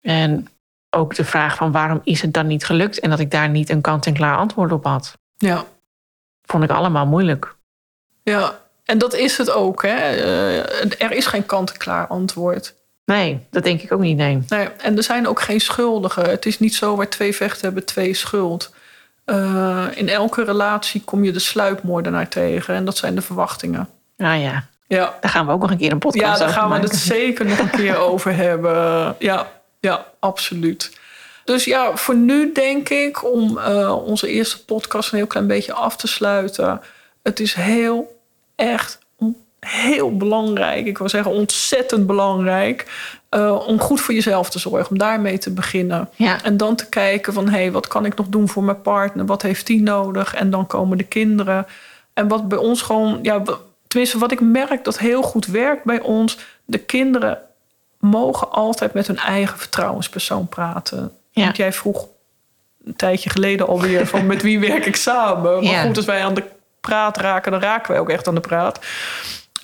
En 0.00 0.48
ook 0.90 1.14
de 1.14 1.24
vraag 1.24 1.56
van 1.56 1.72
waarom 1.72 2.00
is 2.04 2.22
het 2.22 2.32
dan 2.34 2.46
niet 2.46 2.64
gelukt 2.64 3.00
en 3.00 3.10
dat 3.10 3.18
ik 3.18 3.30
daar 3.30 3.48
niet 3.48 3.70
een 3.70 3.80
kant-en-klaar 3.80 4.36
antwoord 4.36 4.72
op 4.72 4.84
had. 4.84 5.18
Ja. 5.36 5.64
Vond 6.42 6.64
ik 6.64 6.70
allemaal 6.70 7.06
moeilijk. 7.06 7.56
Ja, 8.22 8.58
en 8.86 8.98
dat 8.98 9.14
is 9.14 9.38
het 9.38 9.50
ook. 9.50 9.82
Hè? 9.82 9.96
Eh, 9.96 11.02
er 11.02 11.12
is 11.12 11.26
geen 11.26 11.46
kant-en-klaar 11.46 12.06
antwoord. 12.06 12.74
Nee, 13.04 13.46
dat 13.50 13.64
denk 13.64 13.82
ik 13.82 13.92
ook 13.92 14.00
niet, 14.00 14.16
nee. 14.16 14.42
nee. 14.48 14.68
En 14.78 14.96
er 14.96 15.02
zijn 15.02 15.28
ook 15.28 15.40
geen 15.40 15.60
schuldigen. 15.60 16.30
Het 16.30 16.46
is 16.46 16.58
niet 16.58 16.74
zo 16.74 16.96
waar 16.96 17.08
twee 17.08 17.34
vechten 17.34 17.64
hebben, 17.64 17.84
twee 17.84 18.14
schuld. 18.14 18.74
Uh, 19.26 19.86
in 19.94 20.08
elke 20.08 20.44
relatie 20.44 21.02
kom 21.04 21.24
je 21.24 21.32
de 21.32 21.38
sluipmoordenaar 21.38 22.28
tegen. 22.28 22.74
En 22.74 22.84
dat 22.84 22.96
zijn 22.96 23.14
de 23.14 23.22
verwachtingen. 23.22 23.88
Ah 24.18 24.42
ja. 24.42 24.64
ja. 24.86 25.18
Daar 25.20 25.30
gaan 25.30 25.46
we 25.46 25.52
ook 25.52 25.60
nog 25.60 25.70
een 25.70 25.78
keer 25.78 25.92
een 25.92 25.98
podcast 25.98 26.24
over 26.24 26.38
Ja, 26.38 26.46
daar 26.46 26.54
gaan 26.54 26.70
we 26.70 26.86
het 26.86 26.96
zeker 26.96 27.44
nog 27.44 27.58
een 27.58 27.70
keer 27.70 27.96
over 28.10 28.34
hebben. 28.34 29.16
Ja, 29.18 29.46
ja, 29.80 30.06
absoluut. 30.18 30.98
Dus 31.44 31.64
ja, 31.64 31.96
voor 31.96 32.16
nu 32.16 32.52
denk 32.52 32.88
ik, 32.88 33.32
om 33.32 33.58
uh, 33.58 34.06
onze 34.06 34.28
eerste 34.28 34.64
podcast 34.64 35.12
een 35.12 35.18
heel 35.18 35.26
klein 35.26 35.46
beetje 35.46 35.72
af 35.72 35.96
te 35.96 36.06
sluiten. 36.06 36.80
Het 37.22 37.40
is 37.40 37.54
heel, 37.54 38.15
echt 38.56 38.98
heel 39.60 40.16
belangrijk. 40.16 40.86
Ik 40.86 40.98
wil 40.98 41.08
zeggen 41.08 41.32
ontzettend 41.32 42.06
belangrijk. 42.06 42.86
Uh, 43.30 43.66
om 43.66 43.80
goed 43.80 44.00
voor 44.00 44.14
jezelf 44.14 44.50
te 44.50 44.58
zorgen, 44.58 44.90
om 44.90 44.98
daarmee 44.98 45.38
te 45.38 45.50
beginnen. 45.50 46.08
Ja. 46.14 46.42
En 46.42 46.56
dan 46.56 46.76
te 46.76 46.88
kijken 46.88 47.32
van, 47.32 47.48
hé, 47.48 47.58
hey, 47.58 47.72
wat 47.72 47.88
kan 47.88 48.04
ik 48.04 48.16
nog 48.16 48.26
doen 48.28 48.48
voor 48.48 48.64
mijn 48.64 48.82
partner? 48.82 49.26
Wat 49.26 49.42
heeft 49.42 49.66
die 49.66 49.82
nodig? 49.82 50.34
En 50.34 50.50
dan 50.50 50.66
komen 50.66 50.98
de 50.98 51.04
kinderen. 51.04 51.66
En 52.14 52.28
wat 52.28 52.48
bij 52.48 52.58
ons 52.58 52.82
gewoon, 52.82 53.18
ja, 53.22 53.42
tenminste 53.86 54.18
wat 54.18 54.32
ik 54.32 54.40
merk 54.40 54.84
dat 54.84 54.98
heel 54.98 55.22
goed 55.22 55.46
werkt 55.46 55.84
bij 55.84 56.00
ons. 56.00 56.38
De 56.64 56.78
kinderen 56.78 57.38
mogen 58.00 58.50
altijd 58.50 58.92
met 58.94 59.06
hun 59.06 59.18
eigen 59.18 59.58
vertrouwenspersoon 59.58 60.48
praten. 60.48 61.12
Ja. 61.30 61.44
Want 61.44 61.56
jij 61.56 61.72
vroeg 61.72 62.08
een 62.84 62.96
tijdje 62.96 63.30
geleden 63.30 63.66
alweer 63.66 64.06
van 64.06 64.26
met 64.26 64.42
wie 64.42 64.60
werk 64.60 64.86
ik 64.86 64.96
samen. 64.96 65.54
Maar 65.54 65.72
Ja. 65.72 65.82
goed, 65.82 65.96
als 65.96 66.06
wij 66.06 66.24
aan 66.24 66.34
de 66.34 66.44
praat 66.86 67.16
raken, 67.16 67.52
dan 67.52 67.60
raken 67.60 67.90
wij 67.90 68.00
ook 68.00 68.10
echt 68.10 68.28
aan 68.28 68.34
de 68.34 68.40
praat. 68.40 68.78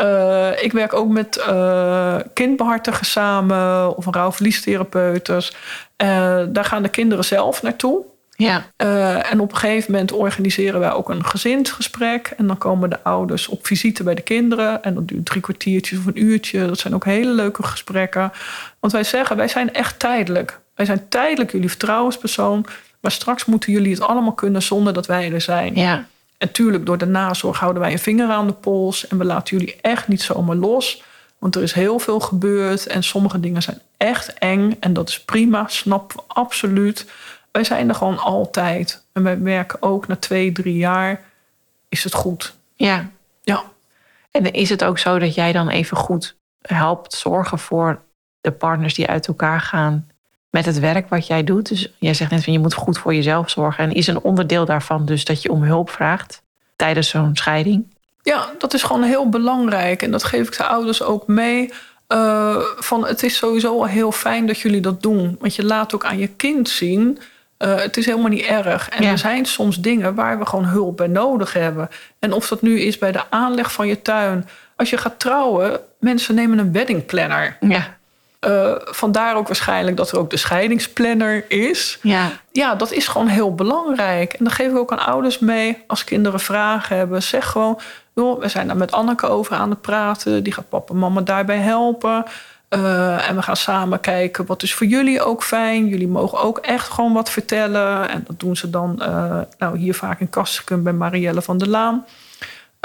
Uh, 0.00 0.62
ik 0.62 0.72
werk 0.72 0.92
ook 0.92 1.08
met 1.08 1.44
uh, 1.48 2.16
kindbehartigen 2.32 3.06
samen 3.06 3.96
of 3.96 4.06
rouwverliestherapeutes. 4.10 5.52
Uh, 6.02 6.42
daar 6.48 6.64
gaan 6.64 6.82
de 6.82 6.88
kinderen 6.88 7.24
zelf 7.24 7.62
naartoe. 7.62 8.10
Ja. 8.36 8.64
en 9.22 9.40
op 9.40 9.50
een 9.50 9.56
gegeven 9.56 9.92
moment 9.92 10.12
organiseren 10.12 10.80
wij 10.80 10.92
ook 10.92 11.08
een 11.08 11.24
gezinsgesprek. 11.24 12.32
En 12.36 12.46
dan 12.46 12.58
komen 12.58 12.90
de 12.90 13.02
ouders 13.02 13.48
op 13.48 13.66
visite 13.66 14.02
bij 14.02 14.14
de 14.14 14.22
kinderen. 14.22 14.82
En 14.82 14.94
dat 14.94 15.08
duurt 15.08 15.26
drie 15.26 15.40
kwartiertjes 15.40 15.98
of 15.98 16.06
een 16.06 16.22
uurtje. 16.22 16.66
Dat 16.66 16.78
zijn 16.78 16.94
ook 16.94 17.04
hele 17.04 17.30
leuke 17.30 17.62
gesprekken. 17.62 18.32
Want 18.80 18.92
wij 18.92 19.04
zeggen, 19.04 19.36
wij 19.36 19.48
zijn 19.48 19.72
echt 19.72 19.98
tijdelijk. 19.98 20.60
Wij 20.74 20.86
zijn 20.86 21.08
tijdelijk 21.08 21.52
jullie 21.52 21.68
vertrouwenspersoon. 21.68 22.66
Maar 23.00 23.10
straks 23.10 23.44
moeten 23.44 23.72
jullie 23.72 23.92
het 23.92 24.02
allemaal 24.02 24.32
kunnen 24.32 24.62
zonder 24.62 24.92
dat 24.92 25.06
wij 25.06 25.32
er 25.32 25.40
zijn. 25.40 25.74
Ja. 25.74 26.04
En 26.42 26.52
tuurlijk, 26.52 26.86
door 26.86 26.98
de 26.98 27.06
nazorg 27.06 27.58
houden 27.58 27.82
wij 27.82 27.92
een 27.92 27.98
vinger 27.98 28.30
aan 28.30 28.46
de 28.46 28.52
pols. 28.52 29.08
En 29.08 29.18
we 29.18 29.24
laten 29.24 29.56
jullie 29.56 29.76
echt 29.80 30.08
niet 30.08 30.22
zomaar 30.22 30.56
los. 30.56 31.02
Want 31.38 31.56
er 31.56 31.62
is 31.62 31.72
heel 31.72 31.98
veel 31.98 32.20
gebeurd. 32.20 32.86
En 32.86 33.02
sommige 33.02 33.40
dingen 33.40 33.62
zijn 33.62 33.80
echt 33.96 34.34
eng. 34.34 34.76
En 34.80 34.92
dat 34.92 35.08
is 35.08 35.24
prima, 35.24 35.68
snappen 35.68 36.16
we 36.16 36.22
absoluut. 36.26 37.10
Wij 37.52 37.64
zijn 37.64 37.88
er 37.88 37.94
gewoon 37.94 38.18
altijd. 38.18 39.04
En 39.12 39.22
wij 39.22 39.36
merken 39.36 39.82
ook 39.82 40.06
na 40.06 40.16
twee, 40.16 40.52
drie 40.52 40.76
jaar 40.76 41.20
is 41.88 42.04
het 42.04 42.14
goed. 42.14 42.56
Ja. 42.74 43.10
Ja. 43.42 43.62
En 44.30 44.52
is 44.52 44.68
het 44.68 44.84
ook 44.84 44.98
zo 44.98 45.18
dat 45.18 45.34
jij 45.34 45.52
dan 45.52 45.68
even 45.68 45.96
goed 45.96 46.36
helpt 46.62 47.14
zorgen 47.14 47.58
voor 47.58 48.02
de 48.40 48.52
partners 48.52 48.94
die 48.94 49.06
uit 49.06 49.26
elkaar 49.26 49.60
gaan 49.60 50.08
met 50.52 50.66
het 50.66 50.78
werk 50.78 51.08
wat 51.08 51.26
jij 51.26 51.44
doet? 51.44 51.68
Dus 51.68 51.92
jij 51.98 52.14
zegt 52.14 52.30
net 52.30 52.44
van 52.44 52.52
je 52.52 52.58
moet 52.58 52.74
goed 52.74 52.98
voor 52.98 53.14
jezelf 53.14 53.50
zorgen. 53.50 53.84
En 53.84 53.92
is 53.92 54.06
een 54.06 54.20
onderdeel 54.20 54.64
daarvan 54.64 55.04
dus 55.06 55.24
dat 55.24 55.42
je 55.42 55.50
om 55.50 55.62
hulp 55.62 55.90
vraagt 55.90 56.42
tijdens 56.76 57.08
zo'n 57.08 57.36
scheiding? 57.36 57.84
Ja, 58.22 58.50
dat 58.58 58.74
is 58.74 58.82
gewoon 58.82 59.02
heel 59.02 59.28
belangrijk. 59.28 60.02
En 60.02 60.10
dat 60.10 60.24
geef 60.24 60.46
ik 60.46 60.56
de 60.56 60.64
ouders 60.64 61.02
ook 61.02 61.26
mee. 61.26 61.72
Uh, 62.08 62.56
van 62.76 63.06
het 63.06 63.22
is 63.22 63.36
sowieso 63.36 63.78
al 63.78 63.86
heel 63.86 64.12
fijn 64.12 64.46
dat 64.46 64.58
jullie 64.58 64.80
dat 64.80 65.02
doen. 65.02 65.36
Want 65.40 65.54
je 65.54 65.64
laat 65.64 65.94
ook 65.94 66.04
aan 66.04 66.18
je 66.18 66.26
kind 66.28 66.68
zien. 66.68 67.18
Uh, 67.58 67.74
het 67.74 67.96
is 67.96 68.06
helemaal 68.06 68.28
niet 68.30 68.44
erg. 68.44 68.88
En 68.88 69.02
Ja. 69.02 69.10
er 69.10 69.18
zijn 69.18 69.46
soms 69.46 69.80
dingen 69.80 70.14
waar 70.14 70.38
we 70.38 70.46
gewoon 70.46 70.64
hulp 70.64 70.96
bij 70.96 71.06
nodig 71.06 71.52
hebben. 71.52 71.88
En 72.18 72.32
of 72.32 72.48
dat 72.48 72.62
nu 72.62 72.80
is 72.80 72.98
bij 72.98 73.12
de 73.12 73.30
aanleg 73.30 73.72
van 73.72 73.86
je 73.86 74.02
tuin. 74.02 74.48
Als 74.76 74.90
je 74.90 74.96
gaat 74.96 75.18
trouwen, 75.18 75.80
mensen 76.00 76.34
nemen 76.34 76.58
een 76.58 76.72
weddingplanner. 76.72 77.56
Ja. 77.60 77.96
Uh, 78.46 78.72
vandaar 78.78 79.36
ook 79.36 79.46
waarschijnlijk 79.46 79.96
dat 79.96 80.10
er 80.10 80.18
ook 80.18 80.30
de 80.30 80.36
scheidingsplanner 80.36 81.44
is. 81.50 81.98
Ja. 82.02 82.30
Ja, 82.52 82.74
dat 82.74 82.92
is 82.92 83.08
gewoon 83.08 83.26
heel 83.26 83.54
belangrijk. 83.54 84.32
En 84.32 84.44
dan 84.44 84.52
geef 84.52 84.70
ik 84.70 84.76
ook 84.76 84.92
aan 84.92 85.06
ouders 85.06 85.38
mee. 85.38 85.82
Als 85.86 86.04
kinderen 86.04 86.40
vragen 86.40 86.96
hebben, 86.96 87.22
zeg 87.22 87.46
gewoon... 87.50 87.80
joh, 88.14 88.40
we 88.40 88.48
zijn 88.48 88.66
daar 88.66 88.76
met 88.76 88.92
Anneke 88.92 89.26
over 89.26 89.56
aan 89.56 89.70
het 89.70 89.80
praten. 89.80 90.42
Die 90.42 90.52
gaat 90.52 90.68
papa 90.68 90.92
en 90.92 90.98
mama 90.98 91.20
daarbij 91.20 91.58
helpen. 91.58 92.24
Uh, 92.70 93.28
en 93.28 93.36
we 93.36 93.42
gaan 93.42 93.56
samen 93.56 94.00
kijken 94.00 94.46
wat 94.46 94.62
is 94.62 94.74
voor 94.74 94.86
jullie 94.86 95.22
ook 95.22 95.42
fijn. 95.42 95.86
Jullie 95.86 96.08
mogen 96.08 96.40
ook 96.40 96.58
echt 96.58 96.88
gewoon 96.88 97.12
wat 97.12 97.30
vertellen. 97.30 98.08
En 98.08 98.24
dat 98.26 98.40
doen 98.40 98.56
ze 98.56 98.70
dan 98.70 98.98
uh, 99.02 99.40
nou, 99.58 99.78
hier 99.78 99.94
vaak 99.94 100.20
in 100.20 100.30
Kastrikum 100.30 100.82
bij 100.82 100.92
Marielle 100.92 101.42
van 101.42 101.58
der 101.58 101.68
Laan. 101.68 102.06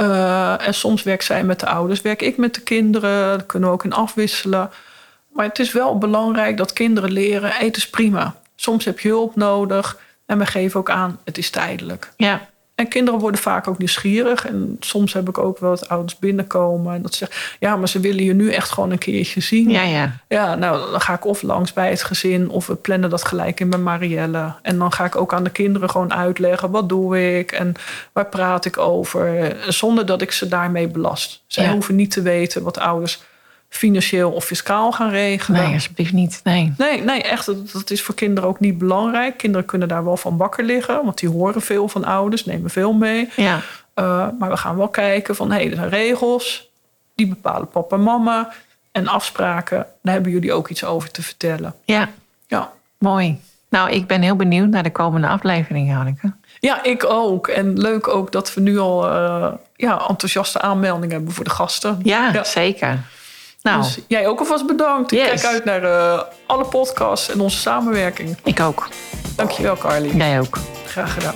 Uh, 0.02 0.68
en 0.68 0.74
soms 0.74 1.04
werkt 1.04 1.24
zij 1.24 1.44
met 1.44 1.60
de 1.60 1.68
ouders, 1.68 2.02
werk 2.02 2.22
ik 2.22 2.38
met 2.38 2.54
de 2.54 2.62
kinderen. 2.62 3.28
Daar 3.38 3.44
kunnen 3.44 3.70
we 3.70 3.76
ook 3.76 3.84
in 3.84 3.94
afwisselen. 3.94 4.70
Maar 5.38 5.46
het 5.46 5.60
is 5.60 5.72
wel 5.72 5.98
belangrijk 5.98 6.58
dat 6.58 6.74
kinderen 6.74 7.12
leren: 7.12 7.54
eten 7.60 7.82
is 7.82 7.90
prima. 7.90 8.36
Soms 8.56 8.86
heb 8.86 9.00
je 9.00 9.08
hulp 9.10 9.36
nodig. 9.36 9.98
En 10.26 10.38
we 10.38 10.46
geven 10.46 10.80
ook 10.80 10.90
aan: 10.90 11.20
het 11.24 11.38
is 11.38 11.50
tijdelijk. 11.50 12.12
Ja. 12.16 12.48
En 12.76 12.88
kinderen 12.88 13.20
worden 13.20 13.40
vaak 13.42 13.68
ook 13.68 13.78
nieuwsgierig. 13.78 14.46
En 14.48 14.78
soms 14.80 15.14
heb 15.14 15.30
ik 15.30 15.38
ook 15.38 15.60
wel 15.60 15.70
dat 15.70 15.90
ouders 15.90 16.20
binnenkomen. 16.20 16.96
En 16.96 17.02
dat 17.02 17.12
ze 17.14 17.18
zeggen: 17.18 17.58
ja, 17.60 17.76
maar 17.76 17.88
ze 17.90 18.00
willen 18.00 18.24
je 18.24 18.34
nu 18.34 18.52
echt 18.52 18.70
gewoon 18.70 18.92
een 18.92 18.98
keertje 18.98 19.42
zien. 19.42 19.70
Ja, 19.70 19.82
ja. 19.82 20.12
Ja, 20.28 20.56
nou, 20.56 20.92
dan 20.92 21.02
ga 21.02 21.14
ik 21.14 21.26
of 21.26 21.42
langs 21.42 21.74
bij 21.74 21.90
het 21.90 22.04
gezin. 22.04 22.50
Of 22.50 22.68
we 22.68 22.76
plannen 22.76 23.10
dat 23.10 23.26
gelijk 23.26 23.60
in 23.60 23.70
bij 23.70 23.80
Marielle. 23.80 24.54
En 24.62 24.78
dan 24.78 24.92
ga 24.92 25.06
ik 25.06 25.16
ook 25.16 25.34
aan 25.34 25.44
de 25.44 25.50
kinderen 25.50 25.90
gewoon 25.90 26.14
uitleggen: 26.14 26.72
wat 26.72 26.90
doe 26.90 27.38
ik 27.38 27.52
en 27.52 27.74
waar 28.14 28.26
praat 28.28 28.66
ik 28.66 28.78
over. 28.78 29.56
Zonder 29.68 30.06
dat 30.06 30.22
ik 30.22 30.32
ze 30.32 30.48
daarmee 30.48 30.88
belast. 30.88 31.44
Zij 31.48 31.64
Ja. 31.66 31.72
hoeven 31.72 31.96
niet 31.96 32.12
te 32.12 32.22
weten 32.22 32.64
wat 32.64 32.80
ouders 32.80 33.22
financieel 33.70 34.32
of 34.32 34.46
fiscaal 34.46 34.92
gaan 34.92 35.10
regelen. 35.10 35.62
Nee, 35.62 35.74
alsjeblieft 35.74 36.14
niet. 36.14 36.42
Nee. 36.44 36.74
Nee, 36.78 37.02
nee, 37.02 37.24
echt. 37.24 37.46
Dat, 37.74 37.90
is 37.90 38.02
voor 38.02 38.16
kinderen 38.16 38.50
ook 38.50 38.60
niet 38.60 38.78
belangrijk. 38.78 39.38
Kinderen 39.38 39.66
kunnen 39.68 39.88
daar 39.88 40.04
wel 40.04 40.18
van 40.18 40.38
wakker 40.38 40.64
liggen, 40.64 41.04
want 41.04 41.18
die 41.20 41.30
horen 41.30 41.62
veel 41.62 41.88
van 41.88 42.04
ouders, 42.06 42.46
nemen 42.46 42.70
veel 42.70 42.94
mee. 42.94 43.30
Ja. 43.36 43.56
Uh, 43.96 44.28
maar 44.40 44.50
we 44.50 44.58
gaan 44.58 44.78
wel 44.78 44.88
kijken 44.88 45.36
van, 45.36 45.52
hé, 45.52 45.58
hey, 45.58 45.70
er 45.70 45.76
zijn 45.76 45.90
regels. 45.90 46.70
Die 47.16 47.28
bepalen 47.28 47.68
papa 47.70 47.96
en 47.96 48.04
mama. 48.04 48.54
En 48.92 49.08
afspraken, 49.08 49.86
daar 50.02 50.14
hebben 50.14 50.32
jullie 50.32 50.54
ook 50.54 50.68
iets 50.70 50.84
over 50.84 51.12
te 51.12 51.22
vertellen. 51.22 51.74
Ja. 51.86 52.10
Ja, 52.48 52.72
Mooi. 52.98 53.40
Nou, 53.70 53.90
ik 53.92 54.08
ben 54.08 54.22
heel 54.22 54.36
benieuwd 54.36 54.70
naar 54.70 54.84
de 54.84 54.92
komende 54.92 55.28
aflevering, 55.28 55.94
Hanneke. 55.94 56.32
ja 56.60 56.84
ik 56.84 57.06
ook. 57.06 57.48
En 57.48 57.80
leuk 57.80 58.08
ook 58.08 58.32
dat 58.32 58.54
we 58.54 58.62
nu 58.62 58.78
al 58.80 59.06
uh, 59.12 59.48
ja, 59.76 60.08
enthousiaste 60.08 60.62
aanmeldingen 60.62 61.16
hebben 61.16 61.34
voor 61.34 61.44
de 61.44 61.50
gasten. 61.50 62.00
Ja, 62.04 62.30
Ja. 62.34 62.44
zeker. 62.44 63.00
Nou, 63.70 63.82
Dus 63.82 63.98
jij 64.08 64.28
ook 64.28 64.40
alvast 64.40 64.68
bedankt. 64.68 65.12
Ik 65.12 65.18
Yes. 65.20 65.42
kijk 65.42 65.54
uit 65.54 65.66
naar 65.66 65.84
uh, 65.84 66.22
alle 66.48 66.66
podcasts 66.66 67.30
en 67.32 67.42
onze 67.42 67.58
samenwerking. 67.58 68.38
ik 68.44 68.60
ook. 68.60 68.88
Dankjewel, 69.36 69.78
Carly. 69.78 70.18
Jij 70.18 70.40
ook. 70.40 70.58
Graag 70.86 71.14
gedaan. 71.14 71.36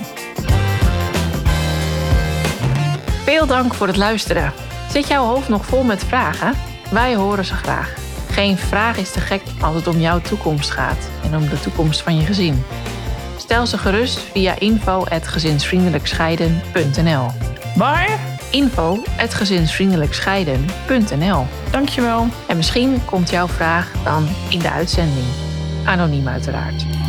Veel 3.23 3.45
dank 3.45 3.73
voor 3.73 3.87
het 3.87 3.97
luisteren. 3.97 4.53
Zit 4.91 5.07
jouw 5.07 5.25
hoofd 5.25 5.49
nog 5.49 5.65
vol 5.65 5.83
met 5.83 6.03
vragen? 6.03 6.53
Wij 6.91 7.15
horen 7.15 7.45
ze 7.45 7.53
graag. 7.53 7.93
Geen 8.31 8.57
vraag 8.57 8.97
is 8.97 9.11
te 9.11 9.19
gek 9.19 9.41
als 9.61 9.75
het 9.75 9.87
om 9.87 9.99
jouw 9.99 10.21
toekomst 10.21 10.69
gaat 10.69 11.09
en 11.23 11.35
om 11.35 11.49
de 11.49 11.59
toekomst 11.59 12.01
van 12.01 12.17
je 12.17 12.25
gezin. 12.25 12.63
Stel 13.37 13.65
ze 13.67 13.77
gerust 13.77 14.19
via 14.19 14.59
info.gezinsvriendelijkscheiden.nl 14.59 17.25
Maar, 17.75 18.19
info.gezinsvriendelijkscheiden.nl 18.51 21.45
dankjewel. 21.71 22.27
En 22.47 22.57
misschien 22.57 23.05
komt 23.05 23.29
jouw 23.29 23.47
vraag 23.47 23.91
dan 24.03 24.27
in 24.49 24.59
de 24.59 24.71
uitzending. 24.71 25.25
Anoniem 25.85 26.27
uiteraard. 26.27 27.00